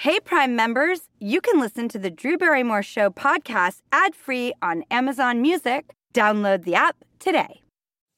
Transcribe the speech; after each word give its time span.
Hey, 0.00 0.18
Prime 0.18 0.56
members, 0.56 1.00
you 1.18 1.42
can 1.42 1.60
listen 1.60 1.86
to 1.90 1.98
the 1.98 2.08
Drew 2.08 2.38
Barrymore 2.38 2.82
Show 2.82 3.10
podcast 3.10 3.82
ad 3.92 4.14
free 4.14 4.54
on 4.62 4.82
Amazon 4.90 5.42
Music. 5.42 5.90
Download 6.14 6.64
the 6.64 6.74
app 6.74 7.04
today. 7.18 7.60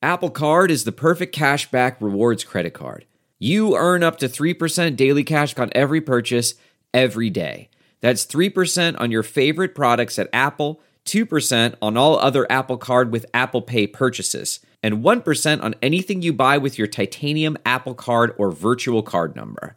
Apple 0.00 0.30
Card 0.30 0.71
is 0.71 0.84
the 0.84 0.92
perfect 0.92 1.34
cashback 1.34 1.96
rewards 1.98 2.45
credit 2.45 2.72
card. 2.72 3.04
You 3.40 3.76
earn 3.76 4.04
up 4.04 4.18
to 4.18 4.29
3% 4.29 4.95
daily 4.95 5.24
cash 5.24 5.58
on 5.58 5.72
every 5.74 6.00
purchase 6.00 6.54
every 6.95 7.30
day. 7.30 7.68
That's 8.01 8.26
3% 8.26 9.01
on 9.01 9.10
your 9.10 9.24
favorite 9.24 9.74
products 9.74 10.21
at 10.21 10.30
Apple, 10.33 10.80
2% 11.04 11.74
on 11.83 11.96
all 11.96 12.17
other 12.17 12.46
Apple 12.49 12.78
Card 12.78 13.10
with 13.10 13.26
Apple 13.35 13.60
Pay 13.60 13.88
purchases, 13.88 14.60
and 14.85 15.03
1% 15.03 15.62
on 15.64 15.74
anything 15.83 16.23
you 16.23 16.33
buy 16.33 16.59
with 16.59 16.78
your 16.78 16.87
titanium 16.87 17.59
Apple 17.66 17.96
Card 17.96 18.37
or 18.38 18.52
virtual 18.52 19.02
card 19.02 19.34
number. 19.34 19.74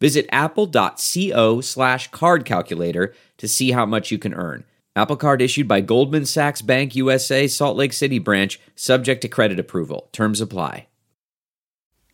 Visit 0.00 0.26
apple.co 0.30 1.60
slash 1.60 2.10
card 2.10 2.44
calculator 2.44 3.14
to 3.38 3.48
see 3.48 3.72
how 3.72 3.84
much 3.86 4.10
you 4.10 4.18
can 4.18 4.34
earn. 4.34 4.64
Apple 4.94 5.16
Card 5.16 5.40
issued 5.40 5.68
by 5.68 5.80
Goldman 5.80 6.26
Sachs 6.26 6.60
Bank 6.60 6.96
USA, 6.96 7.46
Salt 7.46 7.76
Lake 7.76 7.92
City 7.92 8.18
branch, 8.18 8.58
subject 8.74 9.22
to 9.22 9.28
credit 9.28 9.60
approval. 9.60 10.08
Terms 10.12 10.40
apply. 10.40 10.86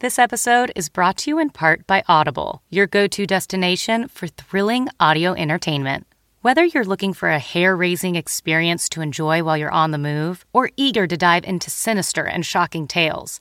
This 0.00 0.18
episode 0.18 0.70
is 0.76 0.90
brought 0.90 1.16
to 1.18 1.30
you 1.30 1.38
in 1.38 1.48
part 1.48 1.86
by 1.86 2.02
Audible, 2.08 2.62
your 2.68 2.86
go 2.86 3.06
to 3.06 3.26
destination 3.26 4.08
for 4.08 4.26
thrilling 4.26 4.88
audio 5.00 5.32
entertainment. 5.32 6.06
Whether 6.42 6.66
you're 6.66 6.84
looking 6.84 7.14
for 7.14 7.30
a 7.30 7.38
hair 7.38 7.74
raising 7.74 8.14
experience 8.14 8.90
to 8.90 9.00
enjoy 9.00 9.42
while 9.42 9.56
you're 9.56 9.70
on 9.70 9.92
the 9.92 9.98
move 9.98 10.44
or 10.52 10.68
eager 10.76 11.06
to 11.06 11.16
dive 11.16 11.44
into 11.44 11.70
sinister 11.70 12.24
and 12.24 12.44
shocking 12.44 12.86
tales, 12.86 13.40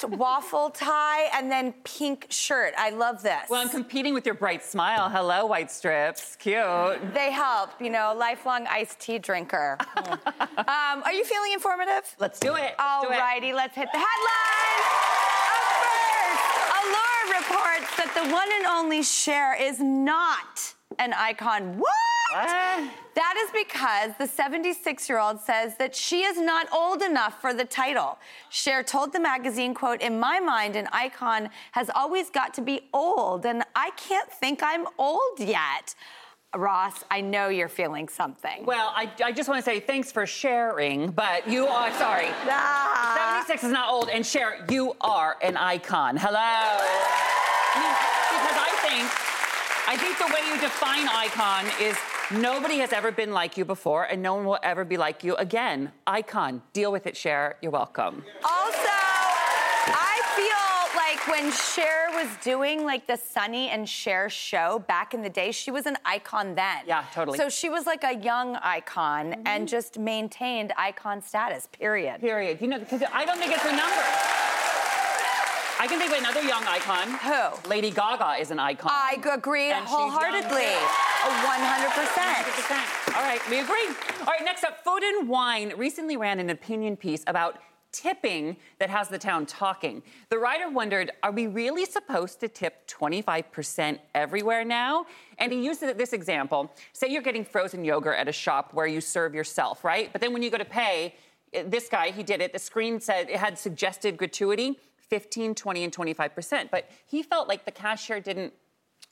Vest, 0.00 0.18
waffle 0.18 0.70
tie, 0.70 1.28
and 1.34 1.50
then 1.50 1.74
pink 1.84 2.26
shirt. 2.30 2.74
I 2.76 2.90
love 2.90 3.22
this. 3.22 3.48
Well, 3.48 3.60
I'm 3.60 3.68
competing 3.68 4.14
with 4.14 4.26
your 4.26 4.34
bright 4.34 4.64
smile. 4.64 5.08
Hello, 5.08 5.46
white 5.46 5.70
strips. 5.70 6.36
Cute. 6.36 7.14
they 7.14 7.30
help, 7.30 7.70
you 7.80 7.90
know, 7.90 8.14
lifelong 8.16 8.66
iced 8.68 9.00
tea 9.00 9.18
drinker. 9.18 9.76
um, 9.96 11.02
are 11.04 11.12
you 11.12 11.24
feeling 11.24 11.52
informative? 11.52 12.14
Let's 12.18 12.38
do 12.38 12.54
it. 12.54 12.58
It. 12.58 12.78
Alrighty, 12.78 13.54
let's 13.54 13.74
hit 13.74 13.88
the 13.92 13.98
headlines. 13.98 14.84
First, 15.84 16.44
Allure 16.78 17.38
reports 17.38 17.96
that 17.96 18.12
the 18.14 18.32
one 18.32 18.48
and 18.52 18.66
only 18.66 19.02
Cher 19.02 19.56
is 19.60 19.80
not 19.80 20.74
an 20.98 21.12
icon. 21.12 21.78
What? 21.78 22.17
What? 22.30 22.90
That 23.14 23.34
is 23.38 23.50
because 23.50 24.12
the 24.18 24.26
76 24.26 25.08
year 25.08 25.18
old 25.18 25.40
says 25.40 25.76
that 25.78 25.94
she 25.94 26.22
is 26.22 26.38
not 26.38 26.70
old 26.72 27.02
enough 27.02 27.40
for 27.40 27.54
the 27.54 27.64
title. 27.64 28.18
Cher 28.50 28.82
told 28.82 29.12
the 29.12 29.20
magazine, 29.20 29.74
quote, 29.74 30.02
in 30.02 30.20
my 30.20 30.38
mind, 30.38 30.76
an 30.76 30.88
icon 30.92 31.48
has 31.72 31.90
always 31.94 32.30
got 32.30 32.54
to 32.54 32.60
be 32.60 32.82
old, 32.92 33.46
and 33.46 33.64
I 33.74 33.90
can't 33.96 34.30
think 34.30 34.60
I'm 34.62 34.86
old 34.98 35.40
yet. 35.40 35.94
Ross, 36.54 37.02
I 37.10 37.20
know 37.20 37.48
you're 37.48 37.68
feeling 37.68 38.08
something. 38.08 38.64
Well, 38.64 38.92
I, 38.94 39.10
I 39.22 39.32
just 39.32 39.48
want 39.48 39.62
to 39.64 39.70
say 39.70 39.80
thanks 39.80 40.12
for 40.12 40.24
sharing, 40.24 41.10
but 41.10 41.48
you 41.48 41.66
are, 41.66 41.92
sorry. 41.94 42.28
Ah. 42.46 43.42
76 43.46 43.64
is 43.64 43.72
not 43.72 43.90
old, 43.90 44.08
and 44.08 44.24
Cher, 44.24 44.64
you 44.70 44.94
are 45.00 45.36
an 45.42 45.56
icon. 45.56 46.16
Hello. 46.16 46.38
I 46.38 47.78
mean, 47.80 47.94
because 48.30 48.58
I 48.58 48.72
think, 48.86 49.88
I 49.88 49.96
think 49.96 50.18
the 50.18 50.32
way 50.32 50.46
you 50.48 50.60
define 50.60 51.08
icon 51.08 51.66
is 51.82 51.96
nobody 52.30 52.78
has 52.78 52.92
ever 52.92 53.10
been 53.10 53.32
like 53.32 53.56
you 53.56 53.64
before, 53.64 54.04
and 54.04 54.22
no 54.22 54.34
one 54.34 54.44
will 54.44 54.58
ever 54.62 54.84
be 54.84 54.96
like 54.96 55.24
you 55.24 55.34
again. 55.36 55.92
Icon. 56.06 56.62
Deal 56.72 56.92
with 56.92 57.06
it, 57.06 57.16
Cher. 57.16 57.56
You're 57.62 57.72
welcome. 57.72 58.24
Also, 58.44 58.78
I 59.90 60.20
feel 60.36 60.96
like 60.96 61.26
when 61.28 61.52
Cher 61.52 62.08
was 62.12 62.28
doing 62.42 62.84
like 62.84 63.06
the 63.06 63.16
Sonny 63.16 63.68
and 63.68 63.88
Cher 63.88 64.28
show 64.28 64.84
back 64.88 65.14
in 65.14 65.22
the 65.22 65.30
day, 65.30 65.52
she 65.52 65.70
was 65.70 65.86
an 65.86 65.96
icon 66.04 66.54
then. 66.54 66.78
Yeah, 66.86 67.04
totally. 67.12 67.38
So 67.38 67.48
she 67.48 67.68
was 67.68 67.86
like 67.86 68.04
a 68.04 68.16
young 68.16 68.56
icon 68.56 69.42
and 69.46 69.68
just 69.68 69.98
maintained 69.98 70.72
icon 70.76 71.22
status, 71.22 71.68
period. 71.72 72.20
Period. 72.20 72.60
You 72.60 72.68
know, 72.68 72.78
because 72.78 73.02
I 73.12 73.24
don't 73.24 73.38
think 73.38 73.52
it's 73.52 73.64
a 73.64 73.70
number. 73.70 74.04
I 75.80 75.86
can 75.86 76.00
think 76.00 76.10
of 76.10 76.18
another 76.18 76.42
young 76.42 76.64
icon. 76.64 77.08
Who? 77.22 77.68
Lady 77.68 77.92
Gaga 77.92 78.40
is 78.40 78.50
an 78.50 78.58
icon. 78.58 78.90
I 78.92 79.16
agree 79.32 79.70
And 79.70 79.86
she's 79.86 79.92
young, 79.92 80.10
wholeheartedly. 80.10 80.74
Too. 81.28 81.34
A 81.34 81.50
100%. 81.50 82.08
100%. 82.08 83.16
All 83.16 83.22
right, 83.22 83.40
we 83.50 83.60
agree. 83.60 83.86
All 84.20 84.26
right, 84.26 84.44
next 84.44 84.64
up, 84.64 84.82
Food 84.84 85.02
and 85.02 85.28
Wine 85.28 85.72
recently 85.76 86.16
ran 86.16 86.38
an 86.40 86.50
opinion 86.50 86.96
piece 86.96 87.24
about 87.26 87.58
tipping 87.90 88.56
that 88.78 88.90
has 88.90 89.08
the 89.08 89.18
town 89.18 89.46
talking. 89.46 90.02
The 90.28 90.38
writer 90.38 90.68
wondered, 90.68 91.10
are 91.22 91.32
we 91.32 91.46
really 91.46 91.86
supposed 91.86 92.38
to 92.40 92.48
tip 92.48 92.86
25% 92.86 93.98
everywhere 94.14 94.64
now? 94.64 95.06
And 95.38 95.52
he 95.52 95.64
used 95.64 95.80
this 95.80 96.12
example. 96.12 96.70
Say 96.92 97.08
you're 97.08 97.22
getting 97.22 97.44
frozen 97.44 97.84
yogurt 97.84 98.18
at 98.18 98.28
a 98.28 98.32
shop 98.32 98.74
where 98.74 98.86
you 98.86 99.00
serve 99.00 99.34
yourself, 99.34 99.84
right? 99.84 100.12
But 100.12 100.20
then 100.20 100.32
when 100.34 100.42
you 100.42 100.50
go 100.50 100.58
to 100.58 100.64
pay, 100.66 101.14
this 101.64 101.88
guy, 101.88 102.10
he 102.10 102.22
did 102.22 102.42
it. 102.42 102.52
The 102.52 102.58
screen 102.58 103.00
said 103.00 103.30
it 103.30 103.36
had 103.36 103.58
suggested 103.58 104.18
gratuity 104.18 104.78
15, 104.98 105.54
20, 105.54 105.84
and 105.84 105.92
25%. 105.92 106.70
But 106.70 106.90
he 107.06 107.22
felt 107.22 107.48
like 107.48 107.64
the 107.64 107.70
cashier 107.70 108.20
didn't 108.20 108.52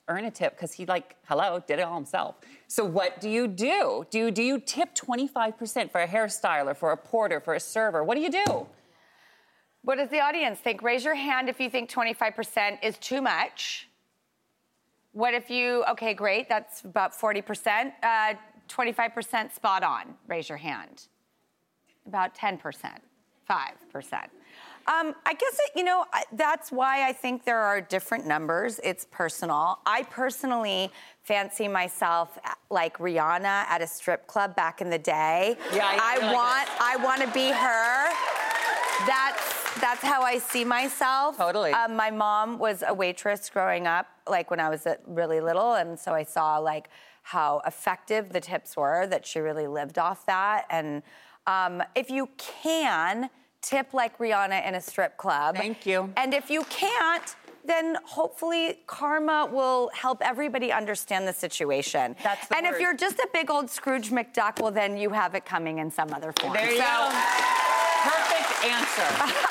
earn 0.07 0.25
a 0.25 0.31
tip 0.31 0.55
because 0.55 0.73
he 0.73 0.85
like 0.85 1.15
hello 1.27 1.61
did 1.67 1.79
it 1.79 1.81
all 1.81 1.95
himself 1.95 2.35
so 2.67 2.83
what 2.83 3.19
do 3.19 3.29
you 3.29 3.47
do 3.47 4.05
do 4.09 4.19
you 4.19 4.31
do 4.31 4.41
you 4.41 4.59
tip 4.59 4.95
25% 4.95 5.91
for 5.91 6.01
a 6.01 6.07
hairstyler 6.07 6.75
for 6.75 6.91
a 6.91 6.97
porter 6.97 7.39
for 7.39 7.53
a 7.53 7.59
server 7.59 8.03
what 8.03 8.15
do 8.15 8.21
you 8.21 8.31
do 8.31 8.67
What 9.87 9.97
does 9.99 10.09
the 10.09 10.19
audience 10.19 10.59
think? 10.59 10.83
Raise 10.83 11.05
your 11.05 11.15
hand 11.15 11.47
if 11.47 11.61
you 11.61 11.69
think 11.69 11.89
25% 11.89 12.79
is 12.83 12.97
too 12.97 13.21
much. 13.21 13.87
What 15.13 15.33
if 15.33 15.49
you, 15.49 15.85
okay, 15.91 16.13
great, 16.13 16.49
that's 16.49 16.81
about 16.81 17.13
40%. 17.13 17.93
Uh, 18.03 18.33
25% 18.67 19.53
spot 19.53 19.83
on. 19.83 20.13
Raise 20.27 20.49
your 20.49 20.57
hand. 20.57 21.07
About 22.05 22.35
10%, 22.35 22.59
5%. 23.49 24.27
Um, 24.87 25.13
I 25.25 25.33
guess, 25.33 25.59
it, 25.65 25.71
you 25.75 25.83
know, 25.83 26.05
that's 26.31 26.71
why 26.71 27.07
I 27.07 27.11
think 27.11 27.43
there 27.43 27.59
are 27.59 27.81
different 27.81 28.25
numbers. 28.25 28.79
It's 28.83 29.05
personal. 29.11 29.79
I 29.85 30.03
personally 30.03 30.91
fancy 31.23 31.67
myself 31.67 32.37
uh, 32.45 32.51
like 32.69 32.97
Rihanna 32.97 33.43
at 33.67 33.81
a 33.81 33.87
strip 33.87 34.27
club 34.27 34.55
back 34.55 34.79
in 34.79 34.89
the 34.89 34.97
day. 34.97 35.57
Yeah, 35.73 35.85
I- 35.85 36.15
I 36.21 36.25
like 36.27 36.33
want, 36.35 36.69
I 36.81 36.95
want 37.03 37.21
to 37.21 37.27
be 37.33 37.51
her. 37.51 38.11
That's 39.05 39.79
that's 39.79 40.01
how 40.01 40.23
I 40.23 40.39
see 40.39 40.65
myself. 40.65 41.37
Totally. 41.37 41.71
Um, 41.71 41.95
my 41.95 42.09
mom 42.09 42.57
was 42.57 42.83
a 42.87 42.91
waitress 42.93 43.47
growing 43.49 43.85
up, 43.85 44.07
like 44.27 44.49
when 44.49 44.59
I 44.59 44.69
was 44.69 44.87
uh, 44.87 44.95
really 45.05 45.39
little, 45.39 45.73
and 45.75 45.99
so 45.99 46.13
I 46.13 46.23
saw 46.23 46.57
like 46.57 46.89
how 47.21 47.61
effective 47.67 48.31
the 48.33 48.39
tips 48.39 48.75
were. 48.75 49.05
That 49.05 49.25
she 49.27 49.39
really 49.39 49.67
lived 49.67 49.99
off 49.99 50.25
that. 50.25 50.65
And 50.71 51.03
um, 51.45 51.83
if 51.95 52.09
you 52.09 52.29
can 52.37 53.29
tip 53.67 53.93
like 53.93 54.17
Rihanna 54.17 54.65
in 54.67 54.75
a 54.75 54.81
strip 54.81 55.17
club, 55.17 55.55
Thank 55.57 55.85
you. 55.85 56.11
And 56.17 56.33
if 56.33 56.49
you 56.49 56.63
can't. 56.69 57.35
Then 57.65 57.97
hopefully 58.05 58.79
karma 58.87 59.49
will 59.51 59.91
help 59.93 60.19
everybody 60.25 60.71
understand 60.71 61.27
the 61.27 61.33
situation. 61.33 62.15
That's 62.23 62.47
the 62.47 62.55
and 62.55 62.65
if 62.65 62.79
you're 62.79 62.95
just 62.95 63.19
a 63.19 63.27
big 63.33 63.51
old 63.51 63.69
Scrooge 63.69 64.09
McDuck, 64.09 64.61
well 64.61 64.71
then 64.71 64.95
you 64.95 65.09
have 65.09 65.35
it 65.35 65.43
coming 65.43 65.79
in 65.79 65.91
some 65.91 66.13
other 66.13 66.31
form. 66.39 66.53
there 66.53 66.71
you 66.71 66.77
So- 66.77 66.83
go 66.85 67.09
perfect 68.07 68.63
answer 68.63 69.09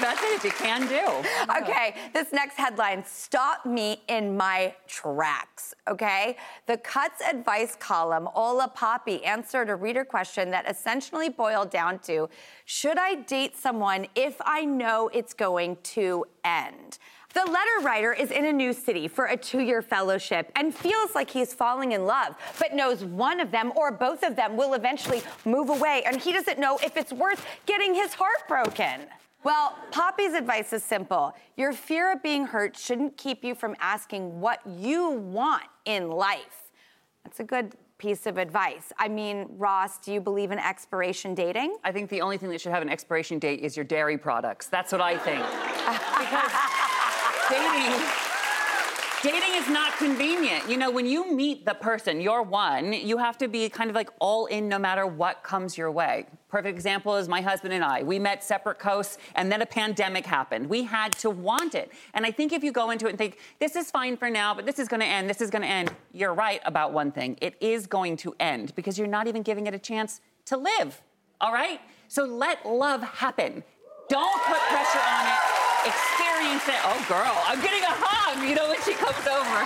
That's 0.00 0.22
it. 0.22 0.36
If 0.36 0.44
you 0.44 0.50
can 0.50 0.86
do. 0.86 1.02
Okay, 1.62 1.94
this 2.12 2.32
next 2.32 2.56
headline 2.56 3.04
stopped 3.04 3.66
me 3.66 4.02
in 4.08 4.36
my 4.36 4.74
tracks. 4.86 5.74
Okay, 5.88 6.36
the 6.66 6.76
Cuts 6.76 7.22
advice 7.22 7.76
column, 7.76 8.28
Ola 8.34 8.68
Poppy 8.68 9.24
answered 9.24 9.70
a 9.70 9.74
reader 9.74 10.04
question 10.04 10.50
that 10.50 10.68
essentially 10.68 11.28
boiled 11.28 11.70
down 11.70 11.98
to 12.00 12.28
Should 12.64 12.98
I 12.98 13.14
date 13.14 13.56
someone 13.56 14.06
if 14.14 14.36
I 14.44 14.64
know 14.64 15.08
it's 15.14 15.32
going 15.32 15.78
to 15.94 16.24
end? 16.44 16.98
The 17.36 17.44
letter 17.44 17.80
writer 17.82 18.14
is 18.14 18.30
in 18.30 18.46
a 18.46 18.52
new 18.52 18.72
city 18.72 19.08
for 19.08 19.26
a 19.26 19.36
two 19.36 19.60
year 19.60 19.82
fellowship 19.82 20.50
and 20.56 20.74
feels 20.74 21.14
like 21.14 21.30
he's 21.30 21.52
falling 21.52 21.92
in 21.92 22.06
love, 22.06 22.34
but 22.58 22.74
knows 22.74 23.04
one 23.04 23.40
of 23.40 23.50
them 23.50 23.72
or 23.76 23.92
both 23.92 24.22
of 24.22 24.36
them 24.36 24.56
will 24.56 24.72
eventually 24.72 25.22
move 25.44 25.68
away, 25.68 26.02
and 26.06 26.20
he 26.20 26.32
doesn't 26.32 26.58
know 26.58 26.78
if 26.82 26.96
it's 26.96 27.12
worth 27.12 27.44
getting 27.66 27.94
his 27.94 28.14
heart 28.14 28.48
broken. 28.48 29.02
Well, 29.46 29.76
Poppy's 29.92 30.32
advice 30.32 30.72
is 30.72 30.82
simple. 30.82 31.32
Your 31.56 31.72
fear 31.72 32.10
of 32.10 32.20
being 32.20 32.46
hurt 32.46 32.76
shouldn't 32.76 33.16
keep 33.16 33.44
you 33.44 33.54
from 33.54 33.76
asking 33.78 34.40
what 34.40 34.58
you 34.66 35.10
want 35.10 35.62
in 35.84 36.10
life. 36.10 36.72
That's 37.22 37.38
a 37.38 37.44
good 37.44 37.76
piece 37.96 38.26
of 38.26 38.38
advice. 38.38 38.92
I 38.98 39.06
mean, 39.06 39.46
Ross, 39.50 39.98
do 39.98 40.12
you 40.12 40.20
believe 40.20 40.50
in 40.50 40.58
expiration 40.58 41.32
dating? 41.36 41.76
I 41.84 41.92
think 41.92 42.10
the 42.10 42.22
only 42.22 42.38
thing 42.38 42.48
that 42.50 42.60
should 42.60 42.72
have 42.72 42.82
an 42.82 42.88
expiration 42.88 43.38
date 43.38 43.60
is 43.60 43.76
your 43.76 43.84
dairy 43.84 44.18
products. 44.18 44.66
That's 44.66 44.90
what 44.90 45.00
I 45.00 45.16
think. 45.16 45.38
because 46.18 46.50
dating 47.48 48.26
dating 49.26 49.56
is 49.56 49.68
not 49.68 49.92
convenient. 49.96 50.70
You 50.70 50.76
know, 50.76 50.88
when 50.88 51.04
you 51.04 51.34
meet 51.34 51.66
the 51.66 51.74
person, 51.74 52.20
you're 52.20 52.42
one, 52.42 52.92
you 52.92 53.18
have 53.18 53.36
to 53.38 53.48
be 53.48 53.68
kind 53.68 53.90
of 53.90 53.96
like 53.96 54.08
all 54.20 54.46
in 54.46 54.68
no 54.68 54.78
matter 54.78 55.04
what 55.04 55.42
comes 55.42 55.76
your 55.76 55.90
way. 55.90 56.26
Perfect 56.48 56.72
example 56.72 57.16
is 57.16 57.26
my 57.28 57.40
husband 57.40 57.74
and 57.74 57.82
I. 57.82 58.04
We 58.04 58.20
met 58.20 58.44
separate 58.44 58.78
coasts 58.78 59.18
and 59.34 59.50
then 59.50 59.62
a 59.62 59.66
pandemic 59.66 60.24
happened. 60.24 60.68
We 60.68 60.84
had 60.84 61.10
to 61.14 61.30
want 61.30 61.74
it. 61.74 61.90
And 62.14 62.24
I 62.24 62.30
think 62.30 62.52
if 62.52 62.62
you 62.62 62.70
go 62.70 62.90
into 62.90 63.06
it 63.06 63.10
and 63.10 63.18
think, 63.18 63.38
this 63.58 63.74
is 63.74 63.90
fine 63.90 64.16
for 64.16 64.30
now, 64.30 64.54
but 64.54 64.64
this 64.64 64.78
is 64.78 64.86
going 64.86 65.00
to 65.00 65.06
end, 65.06 65.28
this 65.28 65.40
is 65.40 65.50
going 65.50 65.62
to 65.62 65.68
end, 65.68 65.92
you're 66.12 66.34
right 66.34 66.60
about 66.64 66.92
one 66.92 67.10
thing. 67.10 67.36
It 67.40 67.56
is 67.60 67.88
going 67.88 68.18
to 68.18 68.32
end 68.38 68.76
because 68.76 68.96
you're 68.96 69.08
not 69.08 69.26
even 69.26 69.42
giving 69.42 69.66
it 69.66 69.74
a 69.74 69.78
chance 69.80 70.20
to 70.44 70.56
live. 70.56 71.02
All 71.40 71.52
right? 71.52 71.80
So 72.06 72.24
let 72.24 72.64
love 72.64 73.02
happen. 73.02 73.64
Don't 74.08 74.42
put 74.44 74.60
pressure 74.68 75.00
on 75.00 75.26
it. 75.26 75.55
Experience 75.86 76.66
it. 76.68 76.80
Oh, 76.84 77.04
girl, 77.08 77.36
I'm 77.46 77.60
getting 77.62 77.82
a 77.82 77.94
hug, 77.94 78.42
you 78.48 78.54
know, 78.54 78.68
when 78.68 78.80
she 78.82 78.92
comes 78.94 79.26
over. 79.26 79.56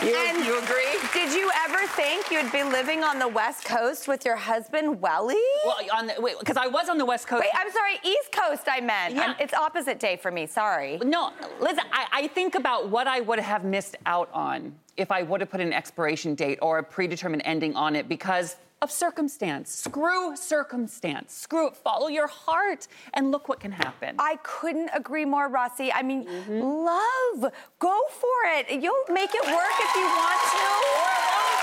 you, 0.06 0.16
And- 0.16 0.44
you 0.44 0.58
agree? 0.58 0.86
Did 1.12 1.34
you 1.34 1.50
ever 1.66 1.86
think 1.88 2.30
you'd 2.30 2.50
be 2.52 2.62
living 2.62 3.02
on 3.04 3.18
the 3.18 3.28
West 3.28 3.64
Coast 3.64 4.08
with 4.08 4.24
your 4.24 4.36
husband, 4.36 5.00
Welly? 5.00 5.36
Well, 5.64 5.76
on 5.94 6.06
the, 6.06 6.14
wait, 6.18 6.38
because 6.38 6.56
I 6.56 6.66
was 6.66 6.88
on 6.88 6.96
the 6.98 7.04
West 7.04 7.26
Coast. 7.26 7.42
Wait, 7.42 7.50
I'm 7.54 7.70
sorry, 7.70 7.94
East 8.04 8.32
Coast 8.32 8.62
I 8.66 8.80
meant. 8.80 9.14
Yeah. 9.14 9.22
I'm- 9.22 9.36
it's 9.38 9.52
opposite 9.52 9.98
day 10.00 10.16
for 10.16 10.30
me, 10.30 10.46
sorry. 10.46 10.98
No, 11.04 11.32
listen, 11.60 11.84
I, 11.92 12.06
I 12.12 12.28
think 12.28 12.54
about 12.54 12.88
what 12.88 13.06
I 13.06 13.20
would 13.20 13.38
have 13.40 13.64
missed 13.64 13.96
out 14.06 14.30
on 14.32 14.74
if 14.96 15.10
I 15.10 15.22
would 15.22 15.40
have 15.40 15.50
put 15.50 15.60
an 15.60 15.72
expiration 15.72 16.34
date 16.34 16.58
or 16.62 16.78
a 16.78 16.82
predetermined 16.82 17.42
ending 17.44 17.74
on 17.74 17.96
it 17.96 18.08
because 18.08 18.56
of 18.82 18.90
circumstance. 18.90 19.70
Screw 19.70 20.36
circumstance. 20.36 21.34
Screw 21.34 21.68
it. 21.68 21.76
Follow 21.76 22.08
your 22.08 22.26
heart 22.26 22.88
and 23.14 23.30
look 23.30 23.48
what 23.48 23.60
can 23.60 23.72
happen. 23.72 24.16
I 24.18 24.38
couldn't 24.42 24.90
agree 24.94 25.24
more, 25.24 25.48
Rossi. 25.48 25.92
I 25.92 26.02
mean, 26.02 26.26
love, 26.48 27.52
go 27.78 28.00
for 28.10 28.38
it. 28.56 28.70
You'll 28.82 29.04
make 29.10 29.34
it 29.34 29.44
work 29.44 29.76
if 29.78 29.94
you 29.94 30.04
want 30.04 30.40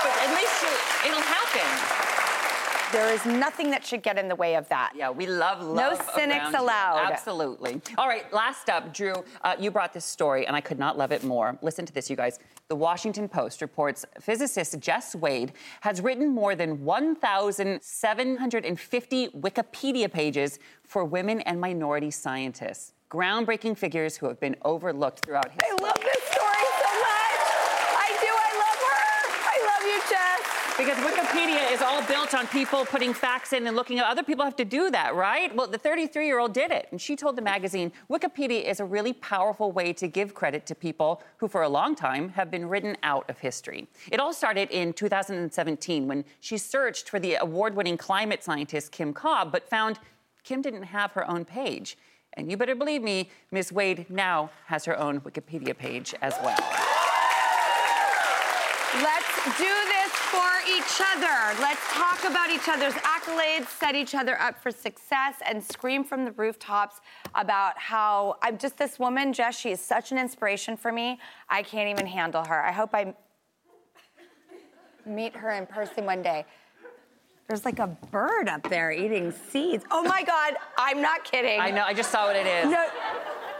but 0.02 0.16
at 0.22 0.30
least 0.36 0.62
you, 0.62 1.10
it'll 1.10 1.20
happen. 1.20 2.07
There 2.90 3.12
is 3.12 3.22
nothing 3.26 3.70
that 3.70 3.84
should 3.84 4.02
get 4.02 4.16
in 4.18 4.28
the 4.28 4.34
way 4.34 4.54
of 4.54 4.66
that. 4.70 4.92
Yeah, 4.96 5.10
we 5.10 5.26
love 5.26 5.60
love. 5.62 5.76
No 5.76 5.94
cynics 6.14 6.54
allowed. 6.54 7.10
Absolutely. 7.12 7.82
All 7.98 8.08
right, 8.08 8.32
last 8.32 8.70
up, 8.70 8.94
Drew, 8.94 9.12
uh, 9.42 9.56
you 9.60 9.70
brought 9.70 9.92
this 9.92 10.06
story, 10.06 10.46
and 10.46 10.56
I 10.56 10.62
could 10.62 10.78
not 10.78 10.96
love 10.96 11.12
it 11.12 11.22
more. 11.22 11.58
Listen 11.60 11.84
to 11.84 11.92
this, 11.92 12.08
you 12.08 12.16
guys. 12.16 12.38
The 12.68 12.76
Washington 12.76 13.28
Post 13.28 13.60
reports 13.60 14.06
physicist 14.20 14.78
Jess 14.80 15.14
Wade 15.14 15.52
has 15.82 16.00
written 16.00 16.34
more 16.34 16.54
than 16.54 16.82
1,750 16.84 19.28
Wikipedia 19.28 20.10
pages 20.10 20.58
for 20.82 21.04
women 21.04 21.42
and 21.42 21.60
minority 21.60 22.10
scientists. 22.10 22.94
Groundbreaking 23.10 23.76
figures 23.76 24.16
who 24.16 24.28
have 24.28 24.40
been 24.40 24.56
overlooked 24.64 25.26
throughout 25.26 25.44
I 25.46 25.50
history. 25.52 25.76
love 25.86 25.96
this 25.96 26.22
story 26.24 26.64
so 26.80 26.88
much. 27.04 27.40
I 28.00 28.16
do. 28.20 28.32
I 28.32 28.50
love 28.64 28.80
her. 28.88 29.04
I 29.44 29.56
love 29.64 29.82
you, 29.84 30.00
Jess. 30.08 30.40
Because 30.76 30.96
Wikipedia 30.98 31.67
is 31.78 31.84
all 31.84 32.02
built 32.06 32.34
on 32.34 32.44
people 32.48 32.84
putting 32.84 33.14
facts 33.14 33.52
in 33.52 33.64
and 33.68 33.76
looking 33.76 34.00
at 34.00 34.06
other 34.06 34.24
people 34.24 34.44
have 34.44 34.56
to 34.56 34.64
do 34.64 34.90
that, 34.90 35.14
right? 35.14 35.54
Well, 35.54 35.68
the 35.68 35.78
33 35.78 36.26
year 36.26 36.40
old 36.40 36.52
did 36.52 36.72
it. 36.72 36.88
And 36.90 37.00
she 37.00 37.14
told 37.14 37.36
the 37.36 37.42
magazine 37.42 37.92
Wikipedia 38.10 38.64
is 38.64 38.80
a 38.80 38.84
really 38.84 39.12
powerful 39.12 39.70
way 39.70 39.92
to 39.92 40.08
give 40.08 40.34
credit 40.34 40.66
to 40.66 40.74
people 40.74 41.22
who, 41.36 41.46
for 41.46 41.62
a 41.62 41.68
long 41.68 41.94
time, 41.94 42.30
have 42.30 42.50
been 42.50 42.68
written 42.68 42.96
out 43.04 43.30
of 43.30 43.38
history. 43.38 43.86
It 44.10 44.18
all 44.18 44.32
started 44.32 44.70
in 44.70 44.92
2017 44.92 46.08
when 46.08 46.24
she 46.40 46.58
searched 46.58 47.08
for 47.08 47.20
the 47.20 47.36
award 47.36 47.76
winning 47.76 47.96
climate 47.96 48.42
scientist 48.42 48.90
Kim 48.90 49.12
Cobb, 49.12 49.52
but 49.52 49.70
found 49.70 50.00
Kim 50.42 50.60
didn't 50.60 50.82
have 50.82 51.12
her 51.12 51.30
own 51.30 51.44
page. 51.44 51.96
And 52.32 52.50
you 52.50 52.56
better 52.56 52.74
believe 52.74 53.02
me, 53.02 53.30
Miss 53.52 53.70
Wade 53.70 54.06
now 54.10 54.50
has 54.66 54.84
her 54.84 54.98
own 54.98 55.20
Wikipedia 55.20 55.78
page 55.78 56.12
as 56.22 56.34
well. 56.42 56.58
Let's 59.00 59.58
do 59.58 59.64
this 59.64 59.97
for 60.30 60.50
each 60.68 61.00
other. 61.14 61.60
Let's 61.60 61.80
talk 61.92 62.24
about 62.24 62.50
each 62.50 62.68
other's 62.68 62.94
accolades, 62.94 63.66
set 63.68 63.94
each 63.94 64.14
other 64.14 64.40
up 64.40 64.62
for 64.62 64.70
success, 64.70 65.36
and 65.46 65.62
scream 65.62 66.04
from 66.04 66.24
the 66.24 66.32
rooftops 66.32 67.00
about 67.34 67.78
how 67.78 68.36
I'm 68.42 68.58
just 68.58 68.76
this 68.76 68.98
woman, 68.98 69.32
Jess. 69.32 69.58
She 69.58 69.70
is 69.70 69.80
such 69.80 70.12
an 70.12 70.18
inspiration 70.18 70.76
for 70.76 70.92
me. 70.92 71.18
I 71.48 71.62
can't 71.62 71.88
even 71.88 72.06
handle 72.06 72.44
her. 72.44 72.62
I 72.62 72.72
hope 72.72 72.90
I 72.94 73.14
meet 75.06 75.34
her 75.36 75.50
in 75.52 75.66
person 75.66 76.04
one 76.04 76.22
day. 76.22 76.44
There's 77.48 77.64
like 77.64 77.78
a 77.78 77.86
bird 77.86 78.48
up 78.48 78.68
there 78.68 78.92
eating 78.92 79.32
seeds. 79.32 79.84
Oh 79.90 80.02
my 80.02 80.22
God, 80.22 80.54
I'm 80.76 81.00
not 81.00 81.24
kidding. 81.24 81.58
I 81.58 81.70
know, 81.70 81.82
I 81.82 81.94
just 81.94 82.10
saw 82.10 82.26
what 82.26 82.36
it 82.36 82.46
is. 82.46 82.70
No, 82.70 82.86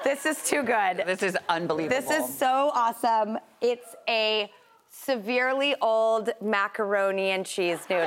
this 0.05 0.26
is 0.26 0.43
too 0.43 0.62
good. 0.62 1.03
This 1.06 1.23
is 1.23 1.38
unbelievable. 1.49 1.99
This 1.99 2.11
is 2.11 2.38
so 2.38 2.71
awesome. 2.75 3.38
It's 3.62 3.97
a 4.06 4.50
severely 4.90 5.75
old 5.81 6.31
macaroni 6.40 7.31
and 7.31 7.44
cheese 7.46 7.79
noodle. 7.88 8.06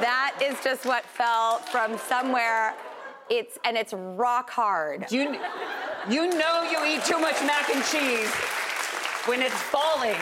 that 0.00 0.38
is 0.42 0.56
just 0.62 0.84
what 0.84 1.04
fell 1.04 1.58
from 1.58 1.98
somewhere. 1.98 2.74
It's 3.30 3.58
and 3.64 3.76
it's 3.76 3.92
rock 3.94 4.50
hard. 4.50 5.10
You, 5.10 5.38
you 6.10 6.28
know 6.36 6.68
you 6.70 6.84
eat 6.84 7.04
too 7.04 7.18
much 7.18 7.40
mac 7.42 7.70
and 7.70 7.82
cheese 7.84 8.30
when 9.26 9.40
it's 9.40 9.54
falling. 9.54 10.16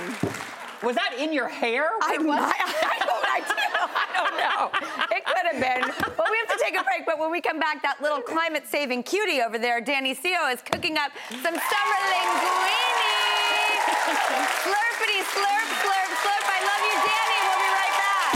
Was 0.82 0.96
that 0.96 1.14
in 1.18 1.32
your 1.32 1.48
hair? 1.48 1.90
I, 2.02 2.18
was- 2.18 2.38
I, 2.38 2.52
I 2.52 2.98
don't. 3.04 3.12
I 3.24 4.08
don't 4.14 4.36
know. 4.38 5.16
It 5.16 5.24
could 5.24 5.46
have 5.52 5.60
been. 5.60 6.14
Well, 6.18 6.26
we 6.30 6.36
have 6.46 6.56
to 6.56 6.62
take 6.62 6.78
a 6.78 6.84
break, 6.84 7.06
but 7.06 7.18
when 7.18 7.30
we 7.30 7.40
come 7.40 7.58
back, 7.58 7.82
that 7.82 8.00
little 8.02 8.20
climate 8.20 8.66
saving 8.68 9.02
cutie 9.04 9.40
over 9.42 9.58
there, 9.58 9.80
Danny 9.80 10.14
Seo, 10.14 10.52
is 10.52 10.60
cooking 10.62 10.96
up 10.98 11.10
some 11.30 11.54
summer 11.54 11.98
linguine. 12.10 12.71
Slurpity, 14.02 15.22
slurp, 15.32 15.68
slurp, 15.78 16.10
slurp. 16.22 16.44
I 16.44 16.58
love 16.66 16.82
you, 16.88 16.96
Danny. 17.06 17.38
We'll 17.46 17.62
be 17.62 17.70
right 17.78 17.94
back. 18.02 18.34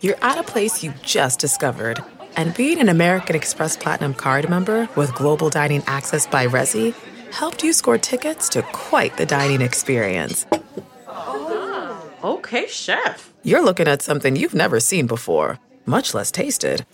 You're 0.00 0.22
at 0.22 0.38
a 0.38 0.44
place 0.44 0.84
you 0.84 0.94
just 1.02 1.40
discovered. 1.40 1.98
And 2.36 2.54
being 2.54 2.78
an 2.78 2.88
American 2.88 3.34
Express 3.34 3.76
Platinum 3.76 4.14
card 4.14 4.48
member 4.48 4.88
with 4.94 5.12
global 5.14 5.50
dining 5.50 5.82
access 5.88 6.28
by 6.28 6.46
Resy 6.46 6.94
helped 7.32 7.64
you 7.64 7.72
score 7.72 7.98
tickets 7.98 8.48
to 8.50 8.62
quite 8.62 9.16
the 9.16 9.26
dining 9.26 9.60
experience. 9.60 10.46
Oh, 11.08 12.08
okay, 12.22 12.68
chef. 12.68 13.32
You're 13.42 13.64
looking 13.64 13.88
at 13.88 14.00
something 14.00 14.36
you've 14.36 14.54
never 14.54 14.78
seen 14.78 15.08
before, 15.08 15.58
much 15.86 16.14
less 16.14 16.30
tasted. 16.30 16.86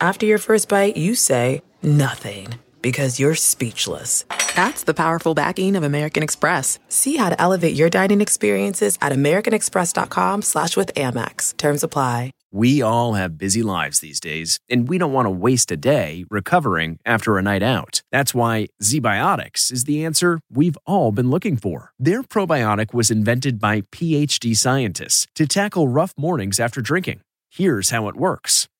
After 0.00 0.26
your 0.26 0.38
first 0.38 0.68
bite, 0.68 0.96
you 0.96 1.14
say 1.14 1.62
nothing 1.80 2.58
because 2.82 3.18
you're 3.18 3.34
speechless. 3.34 4.24
That's 4.54 4.84
the 4.84 4.94
powerful 4.94 5.34
backing 5.34 5.76
of 5.76 5.82
American 5.82 6.22
Express. 6.22 6.78
See 6.88 7.16
how 7.16 7.30
to 7.30 7.40
elevate 7.40 7.74
your 7.74 7.88
dining 7.88 8.20
experiences 8.20 8.98
at 9.00 9.12
americanexpress.com 9.12 10.42
slash 10.42 10.76
with 10.76 10.92
Amex. 10.94 11.56
Terms 11.56 11.82
apply. 11.82 12.32
We 12.54 12.82
all 12.82 13.14
have 13.14 13.38
busy 13.38 13.62
lives 13.62 14.00
these 14.00 14.20
days, 14.20 14.60
and 14.68 14.86
we 14.86 14.98
don't 14.98 15.14
want 15.14 15.24
to 15.24 15.30
waste 15.30 15.70
a 15.70 15.76
day 15.76 16.26
recovering 16.30 16.98
after 17.06 17.38
a 17.38 17.42
night 17.42 17.62
out. 17.62 18.02
That's 18.12 18.34
why 18.34 18.68
ZBiotics 18.82 19.72
is 19.72 19.84
the 19.84 20.04
answer 20.04 20.38
we've 20.50 20.76
all 20.86 21.12
been 21.12 21.30
looking 21.30 21.56
for. 21.56 21.92
Their 21.98 22.22
probiotic 22.22 22.92
was 22.92 23.10
invented 23.10 23.58
by 23.58 23.80
PhD 23.80 24.54
scientists 24.54 25.26
to 25.34 25.46
tackle 25.46 25.88
rough 25.88 26.12
mornings 26.18 26.60
after 26.60 26.82
drinking. 26.82 27.22
Here's 27.50 27.88
how 27.88 28.08
it 28.08 28.16
works. 28.16 28.68